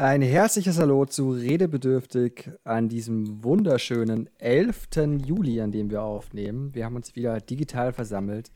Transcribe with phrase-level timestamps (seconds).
[0.00, 4.90] Ein herzliches Hallo zu Redebedürftig an diesem wunderschönen 11.
[5.26, 6.72] Juli, an dem wir aufnehmen.
[6.72, 8.52] Wir haben uns wieder digital versammelt.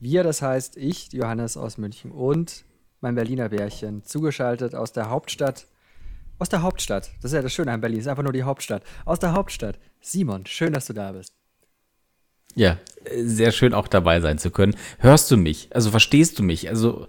[0.00, 2.64] Wir, das heißt ich, Johannes aus München und
[3.02, 5.66] mein Berliner Bärchen, zugeschaltet aus der Hauptstadt.
[6.38, 7.10] Aus der Hauptstadt.
[7.20, 8.82] Das ist ja das Schöne an Berlin, ist einfach nur die Hauptstadt.
[9.04, 9.78] Aus der Hauptstadt.
[10.00, 11.34] Simon, schön, dass du da bist.
[12.54, 12.78] Ja,
[13.14, 14.74] sehr schön auch dabei sein zu können.
[15.00, 15.68] Hörst du mich?
[15.74, 16.70] Also verstehst du mich?
[16.70, 17.06] Also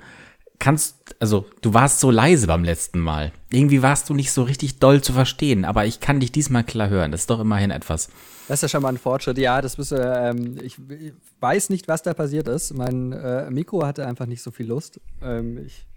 [0.60, 3.32] kannst, also du warst so leise beim letzten Mal.
[3.50, 6.90] Irgendwie warst du nicht so richtig doll zu verstehen, aber ich kann dich diesmal klar
[6.90, 7.12] hören.
[7.12, 8.10] Das ist doch immerhin etwas.
[8.48, 9.38] Das ist ja schon mal ein Fortschritt.
[9.38, 12.74] Ja, das müsste, ähm, ich, ich, weiß nicht, was da passiert ist.
[12.74, 15.00] Mein äh, Mikro hatte einfach nicht so viel Lust.
[15.22, 15.88] Ähm, ich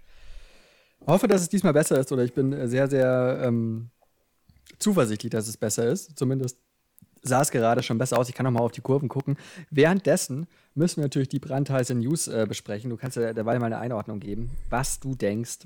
[1.05, 3.89] hoffe, dass es diesmal besser ist oder ich bin sehr, sehr ähm,
[4.79, 6.17] zuversichtlich, dass es besser ist.
[6.17, 6.57] Zumindest
[7.21, 8.29] sah es gerade schon besser aus.
[8.29, 9.37] Ich kann noch mal auf die Kurven gucken.
[9.69, 12.89] Währenddessen müssen wir natürlich die brandheiße News äh, besprechen.
[12.89, 15.59] Du kannst ja derweil mal eine Einordnung geben, was du denkst.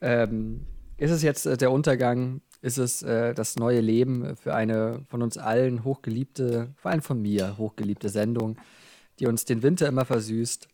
[0.00, 0.66] Ähm,
[0.96, 2.40] ist es jetzt äh, der Untergang?
[2.62, 7.20] Ist es äh, das neue Leben für eine von uns allen hochgeliebte, vor allem von
[7.20, 8.56] mir hochgeliebte Sendung,
[9.18, 10.68] die uns den Winter immer versüßt?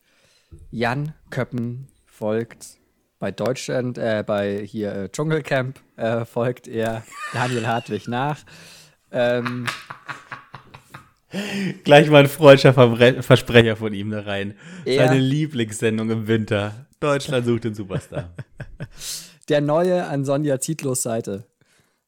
[0.70, 2.78] Jan Köppen folgt
[3.18, 8.38] bei Deutschland, äh, bei hier äh, Dschungelcamp äh, folgt er Daniel Hartwig nach.
[9.12, 9.66] Ähm,
[11.84, 12.74] Gleich mal ein freudscher
[13.22, 14.54] Versprecher von ihm da rein.
[14.84, 16.86] Seine Lieblingssendung im Winter.
[16.98, 18.34] Deutschland sucht den Superstar.
[19.48, 21.46] Der neue an Sonja Zietlos Seite.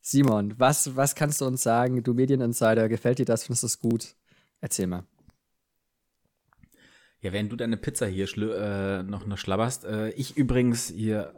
[0.00, 2.02] Simon, was, was kannst du uns sagen?
[2.02, 3.44] Du Medieninsider, gefällt dir das?
[3.44, 4.14] Findest du es gut?
[4.60, 5.04] Erzähl mal.
[7.20, 11.32] Ja, während du deine Pizza hier äh, noch, noch schlabberst, äh, ich übrigens hier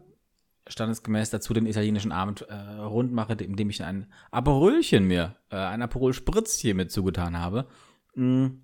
[0.67, 5.83] standesgemäß dazu den italienischen Abend äh, rund mache, indem ich ein Aperolchen mir, äh, ein
[5.83, 7.67] Aperol Spritz hier mit zugetan habe.
[8.15, 8.63] Mhm.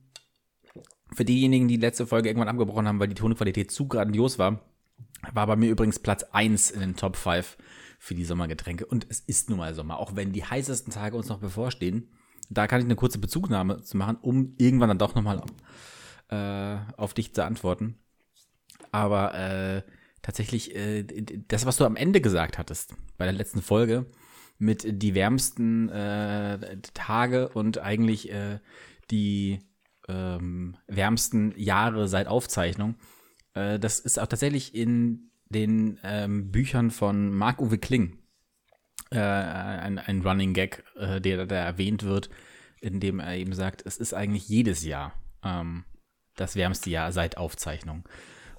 [1.12, 4.60] Für diejenigen, die, letzte Folge irgendwann abgebrochen haben, weil die Tonqualität zu grandios war,
[5.32, 7.58] war bei mir übrigens Platz 1 in den Top 5
[7.98, 8.86] für die Sommergetränke.
[8.86, 12.08] Und es ist nun mal Sommer, auch wenn die heißesten Tage uns noch bevorstehen.
[12.48, 15.42] Da kann ich eine kurze Bezugnahme zu machen, um irgendwann dann doch nochmal
[16.28, 17.98] äh, auf dich zu antworten.
[18.92, 19.82] Aber äh,
[20.22, 21.04] tatsächlich äh,
[21.48, 24.06] das, was du am Ende gesagt hattest, bei der letzten Folge,
[24.58, 28.58] mit die wärmsten äh, Tage und eigentlich äh,
[29.10, 29.60] die
[30.08, 32.97] ähm, wärmsten Jahre seit Aufzeichnung.
[33.54, 38.19] Äh, das ist auch tatsächlich in den ähm, Büchern von Marc-Uwe Kling
[39.10, 42.31] äh, ein, ein Running Gag, äh, der da erwähnt wird,
[42.81, 45.84] in dem er eben sagt, es ist eigentlich jedes Jahr ähm,
[46.37, 48.04] das wärmste Jahr seit Aufzeichnung.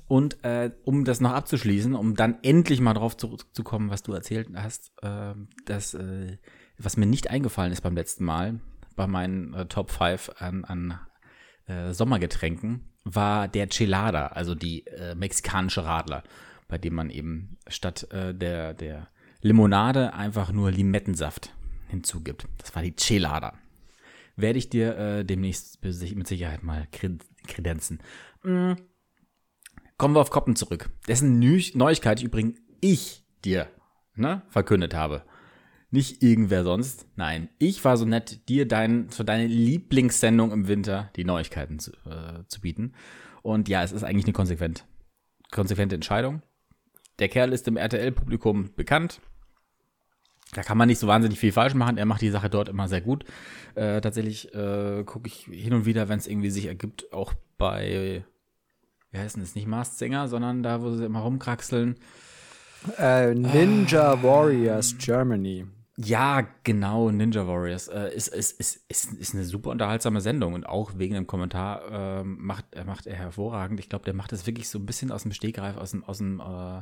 [0.08, 4.50] Und äh, um das noch abzuschließen, um dann endlich mal drauf zurückzukommen, was du erzählt
[4.56, 5.34] hast, äh,
[5.66, 6.38] das, äh,
[6.78, 8.60] was mir nicht eingefallen ist beim letzten Mal,
[8.96, 11.00] bei meinen äh, Top 5 an, an
[11.68, 16.24] äh, Sommergetränken, war der Chelada, also die äh, mexikanische Radler,
[16.68, 19.10] bei dem man eben statt der, der
[19.42, 21.54] Limonade einfach nur Limettensaft
[21.90, 22.48] hinzugibt.
[22.60, 23.56] Das war die Chelada.
[24.38, 26.88] Werde ich dir demnächst mit Sicherheit mal
[27.46, 28.00] kredenzen.
[28.44, 28.76] Mm
[30.02, 30.90] Kommen wir auf Koppen zurück.
[31.08, 31.38] Dessen
[31.76, 33.68] Neuigkeit übrigens ich dir
[34.16, 35.22] ne, verkündet habe.
[35.92, 37.06] Nicht irgendwer sonst.
[37.18, 41.92] Nein, ich war so nett, dir dein, für deine Lieblingssendung im Winter die Neuigkeiten zu,
[42.08, 42.94] äh, zu bieten.
[43.44, 44.88] Und ja, es ist eigentlich eine konsequent,
[45.52, 46.42] konsequente Entscheidung.
[47.20, 49.22] Der Kerl ist im RTL-Publikum bekannt.
[50.56, 52.00] Da kann man nicht so wahnsinnig viel falsch machen.
[52.00, 53.24] Er macht die Sache dort immer sehr gut.
[53.76, 58.26] Äh, tatsächlich äh, gucke ich hin und wieder, wenn es irgendwie sich ergibt, auch bei
[59.12, 59.56] wie heißt denn das?
[59.56, 61.98] Nicht Masked Singer, sondern da, wo sie immer rumkraxeln.
[62.98, 64.24] Äh, Ninja ah.
[64.24, 65.68] Warriors Germany.
[65.98, 67.88] Ja, genau, Ninja Warriors.
[67.90, 72.22] Äh, ist, ist, ist, ist, ist eine super unterhaltsame Sendung und auch wegen dem Kommentar
[72.22, 73.80] äh, macht, er macht er hervorragend.
[73.80, 76.18] Ich glaube, der macht das wirklich so ein bisschen aus dem Stegreif, aus dem, aus
[76.20, 76.80] dem, äh,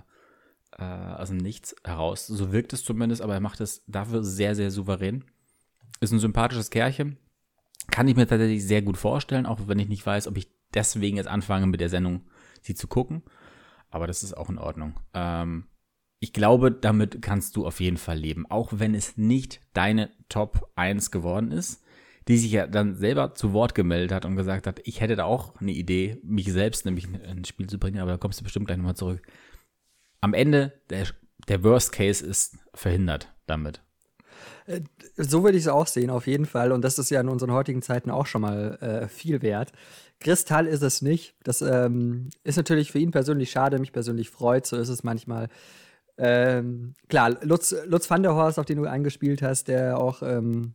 [0.78, 2.28] äh, aus dem Nichts heraus.
[2.28, 5.26] So wirkt es zumindest, aber er macht es dafür sehr, sehr souverän.
[6.00, 7.18] Ist ein sympathisches Kerlchen.
[7.92, 11.18] Kann ich mir tatsächlich sehr gut vorstellen, auch wenn ich nicht weiß, ob ich deswegen
[11.18, 12.22] jetzt anfange mit der Sendung
[12.62, 13.24] sie zu gucken.
[13.90, 15.00] Aber das ist auch in Ordnung.
[15.14, 15.66] Ähm,
[16.20, 18.46] ich glaube, damit kannst du auf jeden Fall leben.
[18.50, 21.84] Auch wenn es nicht deine Top 1 geworden ist,
[22.28, 25.24] die sich ja dann selber zu Wort gemeldet hat und gesagt hat, ich hätte da
[25.24, 28.68] auch eine Idee, mich selbst nämlich ins Spiel zu bringen, aber da kommst du bestimmt
[28.68, 29.26] gleich nochmal zurück.
[30.22, 31.08] Am Ende, der,
[31.48, 33.82] der Worst Case ist verhindert damit.
[34.70, 34.82] Äh,
[35.18, 36.72] so würde ich es auch sehen, auf jeden Fall.
[36.72, 39.72] Und das ist ja in unseren heutigen Zeiten auch schon mal äh, viel wert.
[40.20, 41.36] Kristall ist es nicht.
[41.44, 44.66] Das ähm, ist natürlich für ihn persönlich schade, mich persönlich freut.
[44.66, 45.48] So ist es manchmal.
[46.18, 50.74] Ähm, klar, Lutz, Lutz van der Horst, auf den du eingespielt hast, der auch ähm,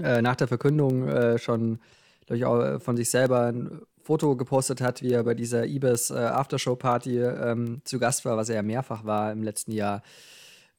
[0.00, 1.80] äh, nach der Verkündung äh, schon,
[2.26, 6.10] glaube ich, auch von sich selber ein Foto gepostet hat, wie er bei dieser Ibis
[6.10, 10.02] äh, Aftershow-Party ähm, zu Gast war, was er ja mehrfach war im letzten Jahr.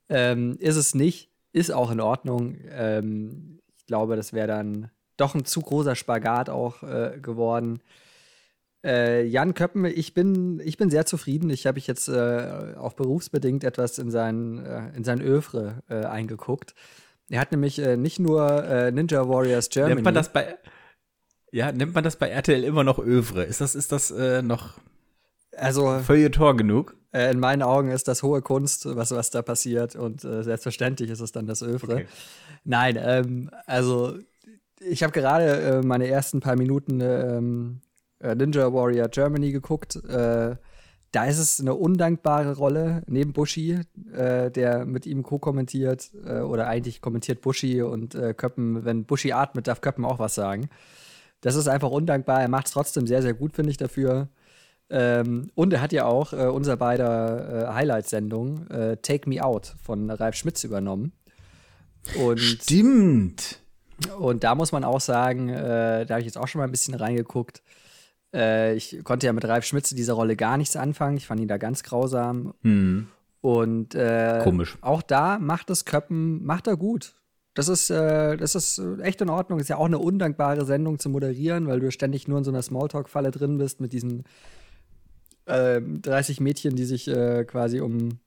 [0.09, 2.57] Ähm, ist es nicht, ist auch in Ordnung.
[2.69, 7.81] Ähm, ich glaube, das wäre dann doch ein zu großer Spagat auch äh, geworden.
[8.83, 11.49] Äh, Jan Köppen, ich bin, ich bin sehr zufrieden.
[11.49, 16.03] Ich habe ich jetzt äh, auch berufsbedingt etwas in sein, äh, in sein Övre äh,
[16.03, 16.75] eingeguckt.
[17.29, 19.95] Er hat nämlich äh, nicht nur äh, Ninja Warriors Germany.
[19.95, 20.57] Nennt man das bei,
[21.51, 23.43] ja, nennt man das bei RTL immer noch Övre?
[23.43, 24.79] Ist das, ist das noch
[25.55, 26.97] also, Feuilleton genug?
[27.13, 29.95] In meinen Augen ist das hohe Kunst, was, was da passiert.
[29.95, 31.93] Und selbstverständlich ist es dann das Övre.
[31.93, 32.05] Okay.
[32.63, 34.17] Nein, ähm, also
[34.79, 37.81] ich habe gerade meine ersten paar Minuten ähm,
[38.23, 39.95] äh, Ninja Warrior Germany geguckt.
[40.05, 40.55] Äh,
[41.11, 43.79] da ist es eine undankbare Rolle neben Bushi,
[44.13, 49.31] äh, der mit ihm co-kommentiert äh, oder eigentlich kommentiert Bushi und äh, Köppen, wenn Bushi
[49.31, 50.69] atmet, darf Köppen auch was sagen.
[51.41, 52.41] Das ist einfach undankbar.
[52.41, 54.29] Er macht es trotzdem sehr, sehr gut, finde ich dafür.
[54.95, 58.67] Ähm, und er hat ja auch äh, unser beider Highlight-Sendung
[59.01, 61.11] Take Me Out von Ralf Schmitz übernommen.
[62.23, 63.59] Und Stimmt.
[64.19, 66.93] Und da muss man auch sagen, da habe ich jetzt auch schon mal ein bisschen
[66.93, 67.63] reingeguckt
[68.33, 71.17] äh, ich konnte ja mit Ralf Schmitze diese Rolle gar nichts anfangen.
[71.17, 72.53] Ich fand ihn da ganz grausam.
[72.63, 73.07] Hm.
[73.41, 74.77] Und äh, Komisch.
[74.81, 77.15] auch da macht das Köppen, macht er gut.
[77.53, 79.59] Das ist, äh, das ist echt in Ordnung.
[79.59, 82.63] Ist ja auch eine undankbare Sendung zu moderieren, weil du ständig nur in so einer
[82.63, 84.23] Smalltalk-Falle drin bist mit diesen
[85.45, 88.19] äh, 30 Mädchen, die sich äh, quasi um,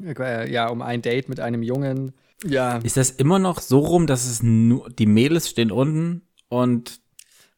[0.00, 2.12] äh, ja, um ein Date mit einem Jungen.
[2.44, 2.78] Ja.
[2.78, 7.00] Ist das immer noch so rum, dass es nur die Mädels stehen unten und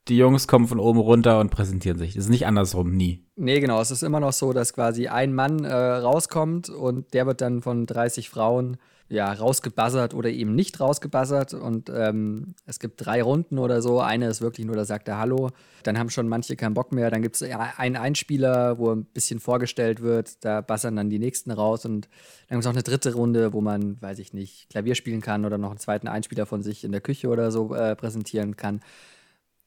[0.06, 2.14] die Jungs kommen von oben runter und präsentieren sich.
[2.14, 3.26] Das ist nicht andersrum, nie.
[3.36, 3.80] Nee, genau.
[3.80, 7.60] Es ist immer noch so, dass quasi ein Mann äh, rauskommt und der wird dann
[7.60, 8.78] von 30 Frauen
[9.10, 11.54] ja, rausgebuzzert oder eben nicht rausgebuzzert.
[11.54, 14.00] Und ähm, es gibt drei Runden oder so.
[14.00, 15.50] Eine ist wirklich nur, da sagt er Hallo.
[15.82, 17.10] Dann haben schon manche keinen Bock mehr.
[17.10, 20.44] Dann gibt es einen Einspieler, wo ein bisschen vorgestellt wird.
[20.44, 21.86] Da buzzern dann die nächsten raus.
[21.86, 22.08] Und
[22.48, 25.46] dann gibt es auch eine dritte Runde, wo man, weiß ich nicht, Klavier spielen kann
[25.46, 28.80] oder noch einen zweiten Einspieler von sich in der Küche oder so äh, präsentieren kann.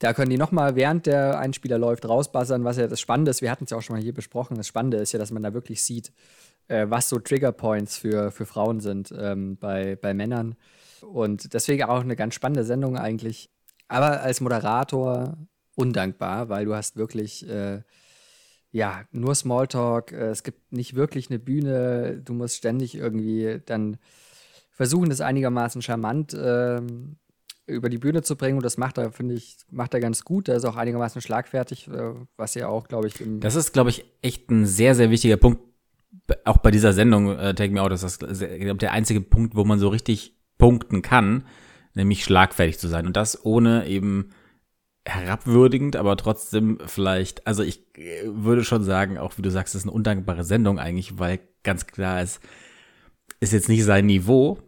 [0.01, 3.43] Da können die nochmal, während der Einspieler läuft, rausbassern, was ja das Spannende ist.
[3.43, 4.57] Wir hatten es ja auch schon mal hier besprochen.
[4.57, 6.11] Das Spannende ist ja, dass man da wirklich sieht,
[6.69, 10.55] äh, was so Triggerpoints für, für Frauen sind ähm, bei, bei Männern.
[11.03, 13.51] Und deswegen auch eine ganz spannende Sendung eigentlich.
[13.89, 15.37] Aber als Moderator
[15.75, 17.83] undankbar, weil du hast wirklich, äh,
[18.71, 20.13] ja, nur Smalltalk.
[20.13, 22.23] Äh, es gibt nicht wirklich eine Bühne.
[22.25, 23.97] Du musst ständig irgendwie dann
[24.71, 27.17] versuchen, das einigermaßen charmant ähm,
[27.71, 28.57] über die Bühne zu bringen.
[28.57, 30.47] Und das macht er, finde ich, macht er ganz gut.
[30.49, 34.05] Er ist auch einigermaßen schlagfertig, äh, was ja auch, glaube ich, Das ist, glaube ich,
[34.21, 35.61] echt ein sehr, sehr wichtiger Punkt.
[36.45, 39.63] Auch bei dieser Sendung, äh, Take Me Out, ist das glaub, der einzige Punkt, wo
[39.63, 41.45] man so richtig punkten kann,
[41.93, 43.05] nämlich schlagfertig zu sein.
[43.07, 44.29] Und das ohne eben
[45.05, 49.83] herabwürdigend, aber trotzdem vielleicht, also ich äh, würde schon sagen, auch wie du sagst, ist
[49.83, 52.39] eine undankbare Sendung eigentlich, weil ganz klar ist,
[53.39, 54.59] ist jetzt nicht sein Niveau,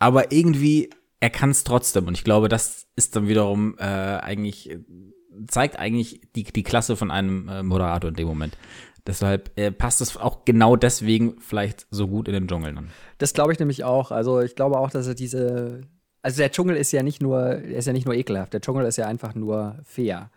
[0.00, 2.06] aber irgendwie er kann es trotzdem.
[2.06, 4.78] Und ich glaube, das ist dann wiederum äh, eigentlich,
[5.46, 8.56] zeigt eigentlich die, die Klasse von einem äh, Moderator in dem Moment.
[9.06, 12.90] Deshalb äh, passt es auch genau deswegen vielleicht so gut in den Dschungel an.
[13.18, 14.10] Das glaube ich nämlich auch.
[14.10, 15.82] Also ich glaube auch, dass er diese.
[16.22, 18.98] Also der Dschungel ist ja nicht nur, ist ja nicht nur ekelhaft, der Dschungel ist
[18.98, 20.30] ja einfach nur fair.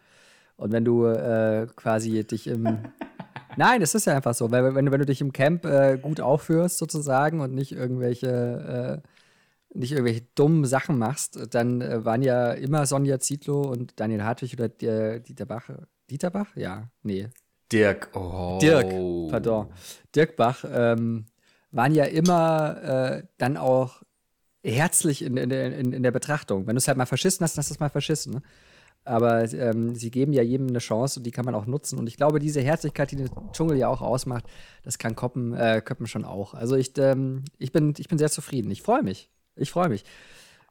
[0.56, 2.64] Und wenn du äh, quasi dich im.
[3.58, 6.22] Nein, es ist ja einfach so, weil wenn, wenn du dich im Camp äh, gut
[6.22, 9.08] aufführst sozusagen und nicht irgendwelche äh,
[9.74, 14.54] nicht irgendwelche dummen Sachen machst, dann äh, waren ja immer Sonja Zietlow und Daniel Hartwig
[14.54, 15.70] oder der, Dieter Bach.
[16.10, 16.56] Dieter Bach?
[16.56, 17.30] Ja, nee.
[17.72, 18.10] Dirk.
[18.14, 18.60] Oh.
[18.62, 18.90] Dirk,
[19.32, 19.68] pardon.
[20.16, 21.26] Dirk Bach ähm,
[21.72, 24.04] waren ja immer äh, dann auch
[24.64, 26.68] herzlich in, in, in, in der Betrachtung.
[26.68, 28.34] Wenn du es halt mal verschissen hast, dann hast du es mal verschissen.
[28.34, 28.42] Ne?
[29.06, 32.00] Aber ähm, sie geben ja jedem eine Chance und die kann man auch nutzen.
[32.00, 34.46] Und ich glaube, diese Herzlichkeit, die den Dschungel ja auch ausmacht,
[34.84, 36.54] das kann Koppen, äh, Köppen schon auch.
[36.54, 38.72] Also ich, ähm, ich, bin, ich bin sehr zufrieden.
[38.72, 39.30] Ich freue mich.
[39.56, 40.04] Ich freue mich.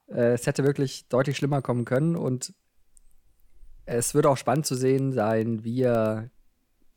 [0.08, 2.54] Äh, es hätte wirklich deutlich schlimmer kommen können und
[3.84, 6.30] es wird auch spannend zu sehen sein, wie er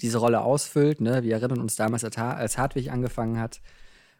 [0.01, 1.01] diese Rolle ausfüllt.
[1.01, 1.23] Ne?
[1.23, 3.61] Wir erinnern uns damals, als Hartwig angefangen hat.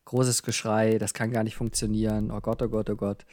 [0.06, 2.32] Großes Geschrei, das kann gar nicht funktionieren.
[2.32, 3.26] Oh Gott, oh Gott, oh Gott.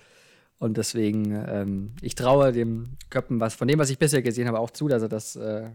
[0.58, 4.60] Und deswegen, ähm, ich traue dem Köppen was, von dem, was ich bisher gesehen habe,
[4.60, 5.70] auch zu, dass er das, äh,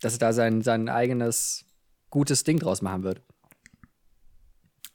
[0.00, 1.64] dass er da sein, sein eigenes
[2.08, 3.20] gutes Ding draus machen wird.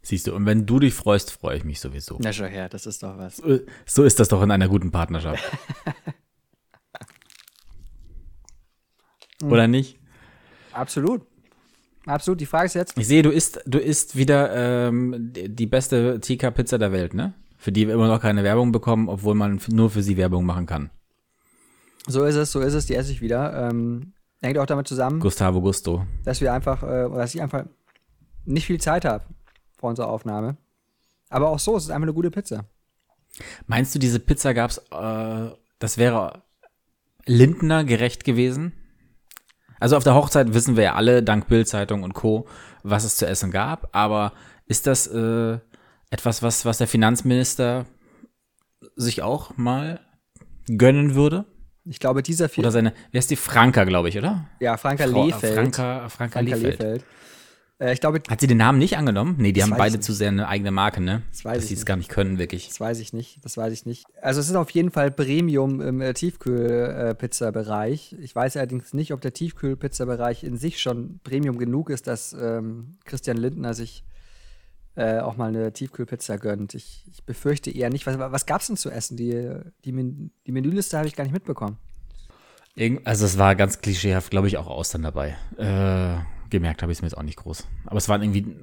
[0.01, 2.17] Siehst du, und wenn du dich freust, freue ich mich sowieso.
[2.21, 3.41] Na schon her, das ist doch was.
[3.85, 5.43] So ist das doch in einer guten Partnerschaft.
[9.43, 9.97] Oder nicht?
[10.73, 11.21] Absolut.
[12.05, 12.39] Absolut.
[12.41, 12.97] Die Frage ist jetzt.
[12.97, 17.33] Ich sehe, du isst, du isst wieder ähm, die beste TK-Pizza der Welt, ne?
[17.57, 20.65] Für die wir immer noch keine Werbung bekommen, obwohl man nur für sie Werbung machen
[20.65, 20.89] kann.
[22.07, 23.69] So ist es, so ist es, die esse ich wieder.
[23.69, 25.19] Ähm, hängt auch damit zusammen.
[25.19, 26.05] Gustavo Gusto.
[26.23, 27.65] Dass wir einfach, äh, dass ich einfach
[28.45, 29.25] nicht viel Zeit habe.
[29.79, 30.57] Vor unserer Aufnahme.
[31.29, 32.65] Aber auch so, es ist einfach eine gute Pizza.
[33.67, 36.43] Meinst du, diese Pizza gab's, äh, das wäre
[37.25, 38.73] Lindner gerecht gewesen?
[39.79, 42.47] Also auf der Hochzeit wissen wir ja alle, dank Bildzeitung und Co.,
[42.83, 43.95] was es zu essen gab.
[43.95, 44.33] Aber
[44.65, 45.57] ist das äh,
[46.09, 47.85] etwas, was, was der Finanzminister
[48.95, 50.01] sich auch mal
[50.67, 51.45] gönnen würde?
[51.85, 54.47] Ich glaube, dieser Oder seine, wer ist die Franka, glaube ich, oder?
[54.59, 55.53] Ja, Franka Frau- Lehfeld.
[55.55, 56.79] Franka, Franka, Franka Lehfeld.
[56.79, 57.03] Lehfeld.
[57.79, 59.35] Äh, ich glaube, Hat sie den Namen nicht angenommen?
[59.37, 61.23] Nee, die haben beide zu sehr eine eigene Marke, ne?
[61.31, 61.85] Das weiß Dass ich sie es nicht.
[61.87, 62.67] gar nicht können, wirklich.
[62.67, 63.43] das weiß ich nicht.
[63.43, 64.05] Das weiß ich nicht.
[64.21, 68.15] Also es ist auf jeden Fall Premium im äh, Tiefkühl-Pizza-Bereich.
[68.19, 72.97] Ich weiß allerdings nicht, ob der Tiefkühl-Pizza-Bereich in sich schon Premium genug ist, dass ähm,
[73.05, 74.03] Christian Lindner sich
[74.95, 76.73] äh, auch mal eine Tiefkühlpizza gönnt.
[76.73, 78.05] Ich, ich befürchte eher nicht.
[78.05, 79.15] Was, was gab es denn zu essen?
[79.15, 79.51] Die,
[79.85, 81.77] die, Men die Menüliste habe ich gar nicht mitbekommen.
[82.75, 85.37] Irgend, also es war ganz klischeehaft, glaube ich, auch Austern dabei.
[85.57, 86.17] Äh,
[86.49, 87.67] gemerkt habe ich es mir jetzt auch nicht groß.
[87.85, 88.55] Aber es waren irgendwie,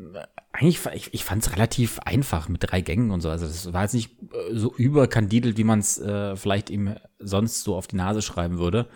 [0.53, 3.31] eigentlich, ich, ich fand es relativ einfach mit drei Gängen und so.
[3.31, 7.63] Also das war jetzt nicht äh, so überkandidelt, wie man es äh, vielleicht ihm sonst
[7.63, 8.89] so auf die Nase schreiben würde.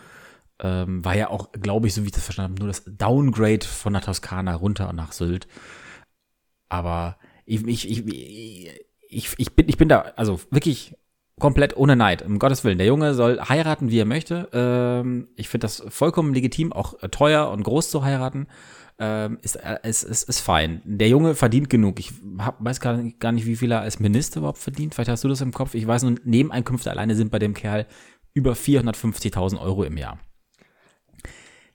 [0.63, 3.67] Ähm, war ja auch, glaube ich, so wie ich das verstanden habe, nur das Downgrade
[3.67, 5.49] von der Toskana runter nach Sylt.
[6.69, 7.17] Aber
[7.47, 8.07] ich, ich, ich,
[9.09, 10.95] ich, ich, bin, ich bin da, also wirklich
[11.41, 12.79] komplett ohne Neid, um Gottes Willen.
[12.79, 14.49] Der Junge soll heiraten, wie er möchte.
[14.53, 18.47] Ähm, ich finde das vollkommen legitim, auch äh, teuer und groß zu heiraten.
[19.03, 20.83] Ähm, ist, äh, ist, ist, ist fein.
[20.85, 21.99] Der Junge verdient genug.
[21.99, 24.95] Ich hab, weiß gar nicht, gar nicht, wie viel er als Minister überhaupt verdient.
[24.95, 25.73] Vielleicht hast du das im Kopf.
[25.73, 27.87] Ich weiß nur, Nebeneinkünfte alleine sind bei dem Kerl
[28.35, 30.19] über 450.000 Euro im Jahr.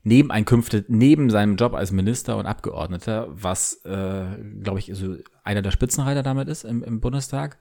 [0.03, 4.25] Nebeneinkünfte neben seinem Job als Minister und Abgeordneter, was, äh,
[4.62, 7.58] glaube ich, so einer der Spitzenreiter damit ist im, im Bundestag.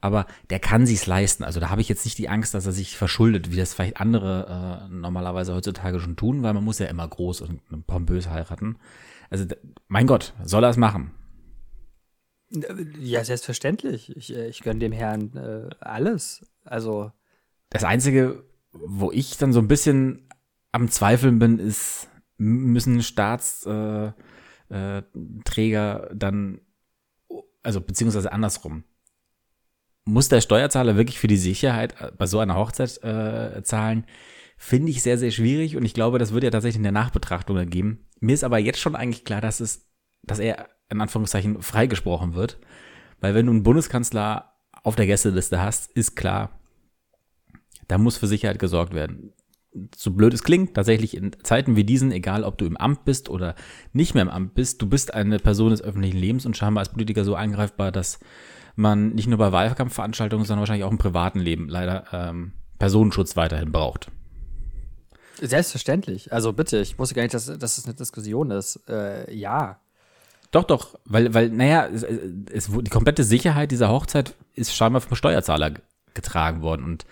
[0.00, 1.42] Aber der kann sich's leisten.
[1.42, 4.00] Also da habe ich jetzt nicht die Angst, dass er sich verschuldet, wie das vielleicht
[4.00, 8.76] andere äh, normalerweise heutzutage schon tun, weil man muss ja immer groß und pompös heiraten.
[9.30, 9.46] Also
[9.88, 11.12] mein Gott, soll er es machen?
[13.00, 14.16] Ja, selbstverständlich.
[14.16, 16.46] Ich, äh, ich gönne dem Herrn äh, alles.
[16.64, 17.12] Also,
[17.70, 20.28] Das Einzige, wo ich dann so ein bisschen
[20.72, 22.08] am Zweifeln bin, ist,
[22.38, 24.14] müssen Staatsträger
[24.70, 25.02] äh,
[25.44, 26.60] Träger dann,
[27.62, 28.84] also beziehungsweise andersrum,
[30.04, 34.06] muss der Steuerzahler wirklich für die Sicherheit äh, bei so einer Hochzeit äh, zahlen?
[34.60, 37.56] Finde ich sehr, sehr schwierig und ich glaube, das wird ja tatsächlich in der Nachbetrachtung
[37.56, 38.06] ergeben.
[38.18, 39.88] Mir ist aber jetzt schon eigentlich klar, dass es,
[40.24, 42.58] dass er in Anführungszeichen freigesprochen wird.
[43.20, 46.60] Weil wenn du einen Bundeskanzler auf der Gästeliste hast, ist klar,
[47.86, 49.32] da muss für Sicherheit gesorgt werden.
[49.94, 53.28] So blöd es klingt, tatsächlich in Zeiten wie diesen, egal ob du im Amt bist
[53.28, 53.54] oder
[53.92, 56.92] nicht mehr im Amt bist, du bist eine Person des öffentlichen Lebens und scheinbar als
[56.92, 58.18] Politiker so eingreifbar, dass
[58.74, 63.72] man nicht nur bei Wahlkampfveranstaltungen, sondern wahrscheinlich auch im privaten Leben leider ähm, Personenschutz weiterhin
[63.72, 64.10] braucht.
[65.40, 66.32] Selbstverständlich.
[66.32, 68.80] Also bitte, ich wusste gar nicht, dass, dass es eine Diskussion ist.
[68.88, 69.80] Äh, ja.
[70.50, 75.16] Doch, doch, weil, weil, naja, es, es, die komplette Sicherheit dieser Hochzeit ist scheinbar vom
[75.16, 75.74] Steuerzahler
[76.14, 76.84] getragen worden.
[76.84, 77.06] Und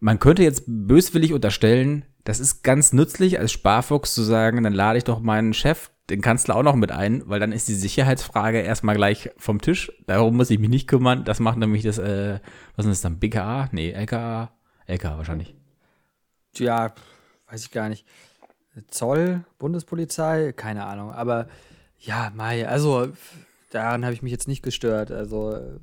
[0.00, 4.98] man könnte jetzt böswillig unterstellen, das ist ganz nützlich als Sparfuchs zu sagen, dann lade
[4.98, 8.60] ich doch meinen Chef, den Kanzler auch noch mit ein, weil dann ist die Sicherheitsfrage
[8.60, 9.92] erstmal gleich vom Tisch.
[10.06, 11.24] Darum muss ich mich nicht kümmern.
[11.24, 12.40] Das macht nämlich das, äh,
[12.76, 13.68] was ist das dann, BKA?
[13.72, 14.50] Nee, LKA?
[14.86, 15.54] LKA wahrscheinlich.
[16.56, 16.94] Ja,
[17.50, 18.06] weiß ich gar nicht.
[18.88, 21.12] Zoll, Bundespolizei, keine Ahnung.
[21.12, 21.48] Aber
[21.98, 23.08] ja, Mai, also
[23.70, 25.10] daran habe ich mich jetzt nicht gestört.
[25.10, 25.78] Also äh,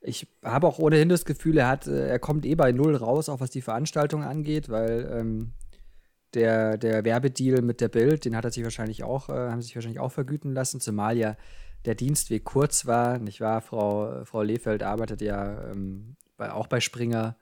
[0.00, 3.28] ich habe auch ohnehin das Gefühl, er hat, äh, er kommt eh bei null raus,
[3.28, 5.52] auch was die Veranstaltung angeht, weil ähm,
[6.34, 9.74] der, der Werbedeal mit der Bild, den hat er sich wahrscheinlich auch, äh, haben sich
[9.74, 11.36] wahrscheinlich auch vergüten lassen, zumal ja
[11.84, 13.60] der Dienstweg kurz war, nicht wahr?
[13.60, 17.36] Frau, Frau Lehfeld arbeitet ja ähm, bei, auch bei Springer,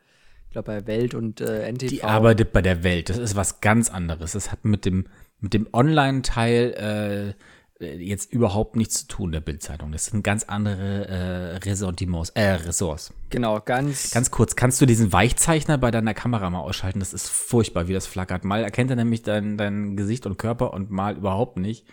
[0.62, 1.88] glaube bei Welt und äh, NTV.
[1.88, 3.10] Die arbeitet bei der Welt.
[3.10, 4.32] Das ist was ganz anderes.
[4.32, 5.06] Das hat mit dem,
[5.40, 7.34] mit dem Online-Teil
[7.78, 9.92] äh, jetzt überhaupt nichts zu tun, der Bildzeitung.
[9.92, 13.12] Das sind ganz andere äh, Ressentiments, äh, Ressorts.
[13.28, 14.12] Genau, ganz.
[14.12, 17.00] Ganz kurz, kannst du diesen Weichzeichner bei deiner Kamera mal ausschalten?
[17.00, 18.44] Das ist furchtbar, wie das flackert.
[18.44, 21.84] Mal erkennt er nämlich dein, dein Gesicht und Körper und mal überhaupt nicht.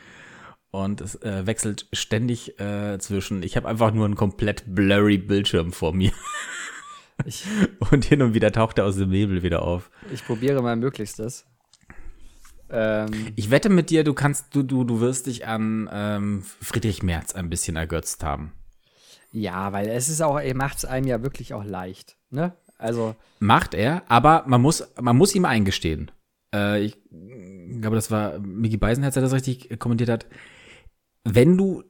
[0.72, 3.44] Und es äh, wechselt ständig äh, zwischen.
[3.44, 6.12] Ich habe einfach nur einen komplett blurry Bildschirm vor mir.
[7.26, 7.46] ich,
[7.92, 9.90] Und hin und wieder taucht er aus dem Nebel wieder auf.
[10.12, 11.46] ich probiere mein Möglichstes.
[12.70, 17.04] Ähm, Ich wette mit dir, du kannst, du, du, du wirst dich an ähm, Friedrich
[17.04, 18.54] Merz ein bisschen ergötzt haben.
[19.32, 22.18] ja, weil es ist auch, er macht es einem ja wirklich auch leicht.
[22.30, 22.54] Ne?
[22.78, 26.12] Also, Macht er, aber man muss, man muss ihm eingestehen.
[26.54, 26.98] Äh, ich
[27.82, 30.26] glaube, das war Mickey Beisenherz, der das richtig kommentiert hat.
[31.24, 31.84] Wenn du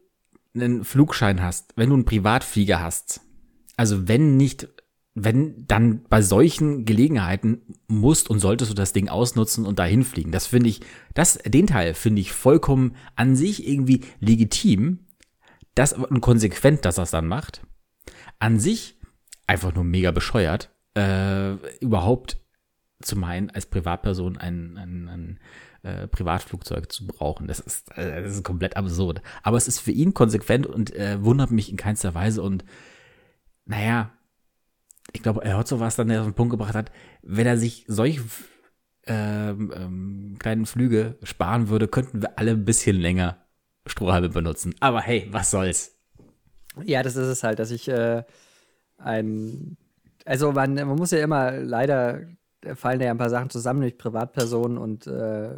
[0.56, 3.22] einen Flugschein hast, wenn du einen Privatflieger hast,
[3.78, 4.68] also wenn nicht,
[5.16, 10.32] wenn dann bei solchen Gelegenheiten musst und solltest du das Ding ausnutzen und dahin fliegen.
[10.32, 10.82] Das finde ich,
[11.14, 15.00] das, den Teil finde ich vollkommen an sich irgendwie legitim.
[15.76, 17.62] das und konsequent, dass es dann macht,
[18.40, 19.00] an sich
[19.46, 22.38] einfach nur mega bescheuert, äh, überhaupt
[23.02, 25.40] zu meinen, als Privatperson ein, ein, ein
[25.84, 27.48] äh, Privatflugzeug zu brauchen.
[27.48, 29.22] Das ist, äh, das ist komplett absurd.
[29.44, 32.42] Aber es ist für ihn konsequent und äh, wundert mich in keinster Weise.
[32.42, 32.64] Und
[33.66, 34.12] naja,
[35.14, 36.92] ich glaube, er hat so was dann der auf den Punkt gebracht hat,
[37.22, 38.22] wenn er sich solche
[39.06, 43.38] ähm, ähm, kleinen Flüge sparen würde, könnten wir alle ein bisschen länger
[43.86, 44.74] Strohhalme benutzen.
[44.80, 45.98] Aber hey, was soll's?
[46.84, 48.24] Ja, das ist es halt, dass ich äh,
[48.98, 49.78] ein,
[50.26, 52.22] also man, man muss ja immer leider
[52.76, 55.58] fallen da ja ein paar Sachen zusammen, nämlich Privatpersonen und äh,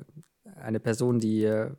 [0.60, 1.72] eine Person, die äh,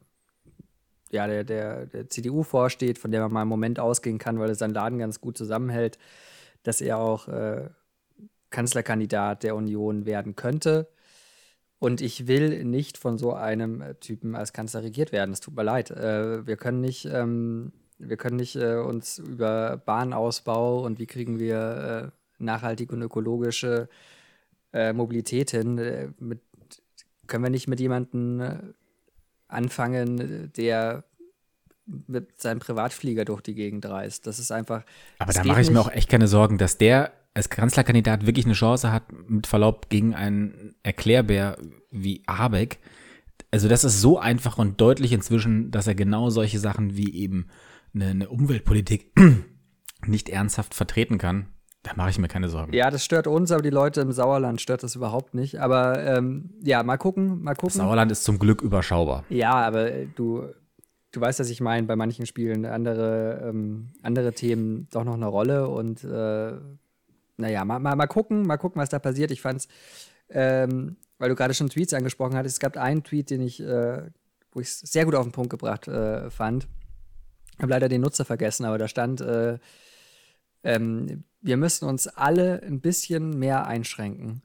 [1.11, 4.49] ja der, der, der CDU vorsteht, von der man mal einen Moment ausgehen kann, weil
[4.49, 5.99] er seinen Laden ganz gut zusammenhält,
[6.67, 7.69] dass er auch äh,
[8.51, 10.89] Kanzlerkandidat der Union werden könnte.
[11.79, 15.33] Und ich will nicht von so einem Typen als Kanzler regiert werden.
[15.33, 15.91] Es tut mir leid.
[15.91, 21.39] Äh, wir können nicht, ähm, wir können nicht äh, uns über Bahnausbau und wie kriegen
[21.39, 23.89] wir äh, nachhaltige und ökologische
[24.73, 25.79] äh, Mobilität hin.
[25.79, 26.41] Äh, mit,
[27.27, 28.57] können wir nicht mit jemandem äh,
[29.49, 31.05] anfangen, der
[31.87, 34.27] mit seinem Privatflieger durch die Gegend reist.
[34.27, 34.85] Das ist einfach.
[35.19, 38.55] Aber da mache ich mir auch echt keine Sorgen, dass der als Kanzlerkandidat wirklich eine
[38.55, 41.59] Chance hat, mit Verlaub gegen einen Erklärbär
[41.91, 42.79] wie Habeck.
[43.51, 47.49] Also das ist so einfach und deutlich inzwischen, dass er genau solche Sachen wie eben
[47.95, 49.13] eine, eine Umweltpolitik
[50.07, 51.47] nicht ernsthaft vertreten kann.
[51.83, 52.73] Da mache ich mir keine Sorgen.
[52.73, 55.61] Ja, das stört uns, aber die Leute im Sauerland stört das überhaupt nicht.
[55.61, 57.77] Aber ähm, ja, mal gucken, mal gucken.
[57.77, 59.25] Sauerland ist zum Glück überschaubar.
[59.29, 60.49] Ja, aber äh, du,
[61.17, 65.27] du weißt, dass ich meine, bei manchen Spielen andere, ähm, andere Themen doch noch eine
[65.27, 65.69] Rolle.
[65.69, 66.53] Und äh,
[67.39, 69.31] naja, mal, mal, mal gucken, mal gucken, was da passiert.
[69.31, 69.67] Ich fand's,
[70.29, 74.03] ähm, weil du gerade schon Tweets angesprochen hattest, es gab einen Tweet, den ich, äh,
[74.53, 76.69] wo ich sehr gut auf den Punkt gebracht äh, fand.
[77.55, 79.59] Ich habe leider den Nutzer vergessen, aber da stand, äh,
[80.65, 84.43] ähm, wir müssen uns alle ein bisschen mehr einschränken,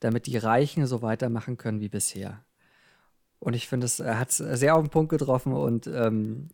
[0.00, 2.43] damit die Reichen so weitermachen können wie bisher.
[3.44, 6.48] Und ich finde, es hat es sehr auf den Punkt getroffen und ähm,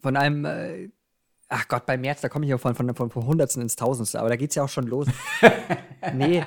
[0.00, 0.88] von einem, äh,
[1.48, 4.18] ach Gott, bei März, da komme ich ja von, von, von, von Hundertsten ins Tausendste,
[4.18, 5.06] aber da geht es ja auch schon los.
[6.14, 6.42] nee,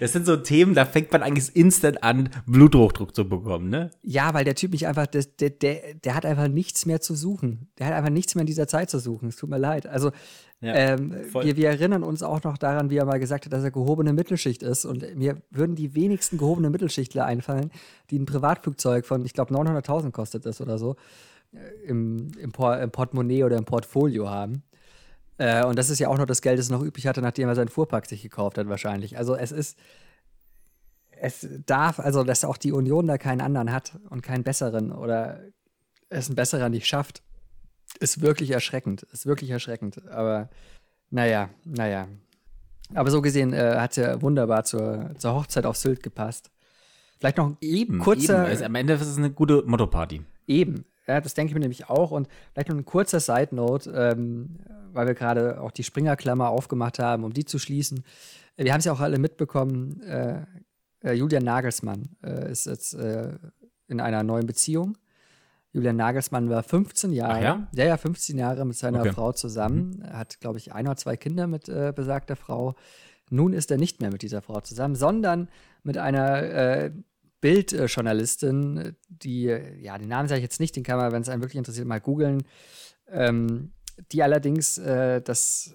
[0.00, 3.90] das sind so Themen, da fängt man eigentlich instant an, Bluthochdruck zu bekommen, ne?
[4.02, 7.14] Ja, weil der Typ mich einfach, der, der, der, der hat einfach nichts mehr zu
[7.14, 7.68] suchen.
[7.78, 9.28] Der hat einfach nichts mehr in dieser Zeit zu suchen.
[9.28, 9.86] Es tut mir leid.
[9.86, 10.12] Also,
[10.64, 13.62] ja, ähm, wir, wir erinnern uns auch noch daran, wie er mal gesagt hat, dass
[13.62, 14.86] er gehobene Mittelschicht ist.
[14.86, 17.70] Und mir würden die wenigsten gehobene Mittelschichtler einfallen,
[18.10, 20.96] die ein Privatflugzeug von, ich glaube, 900.000 kostet das oder so,
[21.52, 24.62] äh, im, im, Por im Portemonnaie oder im Portfolio haben.
[25.36, 27.48] Äh, und das ist ja auch noch das Geld, das er noch übrig hatte, nachdem
[27.48, 29.18] er seinen Fuhrpark sich gekauft hat, wahrscheinlich.
[29.18, 29.78] Also es ist,
[31.20, 35.40] es darf, also dass auch die Union da keinen anderen hat und keinen besseren oder
[36.08, 37.22] es ein besserer nicht schafft,
[37.98, 39.02] ist wirklich erschreckend.
[39.04, 40.06] Ist wirklich erschreckend.
[40.08, 40.48] Aber
[41.10, 42.08] naja, naja.
[42.94, 46.50] Aber so gesehen äh, hat er wunderbar zur, zur Hochzeit auf Sylt gepasst.
[47.18, 48.42] Vielleicht noch eben, kurzer.
[48.42, 48.50] Eben.
[48.50, 50.22] Also am Ende ist es eine gute Motto-Party.
[50.46, 50.84] Eben.
[51.06, 52.10] Ja, das denke ich mir nämlich auch.
[52.10, 54.58] Und vielleicht noch ein kurzer Side-Note, ähm,
[54.92, 58.04] weil wir gerade auch die Springerklammer aufgemacht haben, um die zu schließen.
[58.56, 60.42] Wir haben es ja auch alle mitbekommen, äh,
[61.04, 63.32] äh, Julian Nagelsmann äh, ist jetzt äh,
[63.88, 64.96] in einer neuen Beziehung.
[65.74, 67.68] Julian Nagelsmann war 15 Jahre, ja?
[67.74, 67.84] ja?
[67.84, 69.12] ja, 15 Jahre mit seiner okay.
[69.12, 70.12] Frau zusammen, mhm.
[70.12, 72.76] hat, glaube ich, ein oder zwei Kinder mit äh, besagter Frau.
[73.28, 75.48] Nun ist er nicht mehr mit dieser Frau zusammen, sondern
[75.82, 76.92] mit einer äh,
[77.40, 79.46] Bildjournalistin, die,
[79.80, 81.88] ja, den Namen sage ich jetzt nicht, den kann man, wenn es einen wirklich interessiert,
[81.88, 82.44] mal googeln,
[83.10, 83.72] ähm,
[84.12, 85.74] die allerdings äh, das,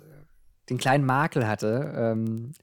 [0.70, 2.54] den kleinen Makel hatte, ähm,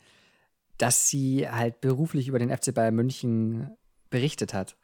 [0.79, 3.77] dass sie halt beruflich über den FC Bayern München
[4.09, 4.77] berichtet hat.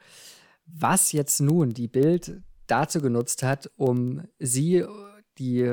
[0.67, 4.85] Was jetzt nun die Bild dazu genutzt hat, um sie,
[5.39, 5.65] die,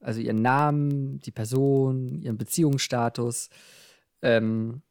[0.00, 3.48] also ihren Namen, die Person, ihren Beziehungsstatus,
[4.22, 4.82] ähm,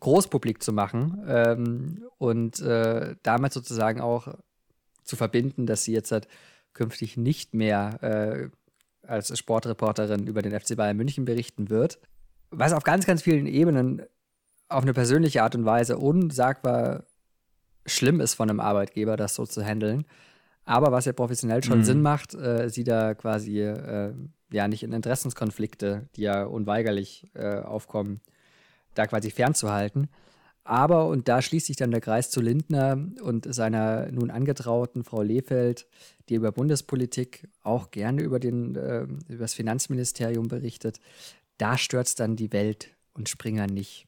[0.00, 4.28] großpublik zu machen ähm, und äh, damit sozusagen auch
[5.04, 6.26] zu verbinden, dass sie jetzt halt
[6.72, 8.48] künftig nicht mehr äh,
[9.06, 12.00] als Sportreporterin über den FC Bayern München berichten wird.
[12.50, 14.02] Was auf ganz, ganz vielen Ebenen
[14.68, 17.04] auf eine persönliche Art und Weise unsagbar
[17.86, 20.04] schlimm ist von einem Arbeitgeber, das so zu handeln.
[20.64, 21.84] Aber was ja professionell schon mhm.
[21.84, 24.14] Sinn macht, äh, sie da quasi äh,
[24.50, 28.20] ja nicht in Interessenskonflikte, die ja unweigerlich äh, aufkommen,
[28.94, 30.08] da quasi fernzuhalten.
[30.66, 35.20] Aber, und da schließt sich dann der Kreis zu Lindner und seiner nun angetrauten Frau
[35.20, 35.86] Lehfeld,
[36.30, 41.00] die über Bundespolitik auch gerne über, den, äh, über das Finanzministerium berichtet,
[41.58, 44.06] da stürzt dann die Welt und Springer nicht.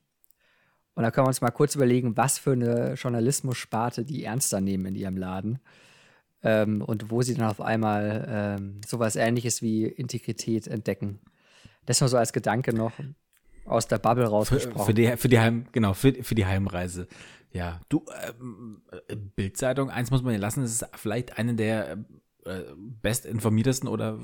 [0.96, 4.87] Und da können wir uns mal kurz überlegen, was für eine Journalismussparte die ernster nehmen
[4.87, 5.61] in ihrem Laden.
[6.46, 11.18] ähm, und wo sie dann auf einmal ähm, sowas ähnliches wie Integrität entdecken.
[11.87, 12.92] Das nur so als Gedanke noch
[13.64, 14.78] aus der Bubble rausgesprochen.
[14.78, 17.09] Für, für, die, für die Heim, genau, für, für die Heimreise.
[17.52, 18.04] Ja, du,
[18.40, 21.98] ähm, äh, Bildzeitung, eins muss man dir lassen, das ist vielleicht eine der
[22.44, 24.18] äh, bestinformiertesten oder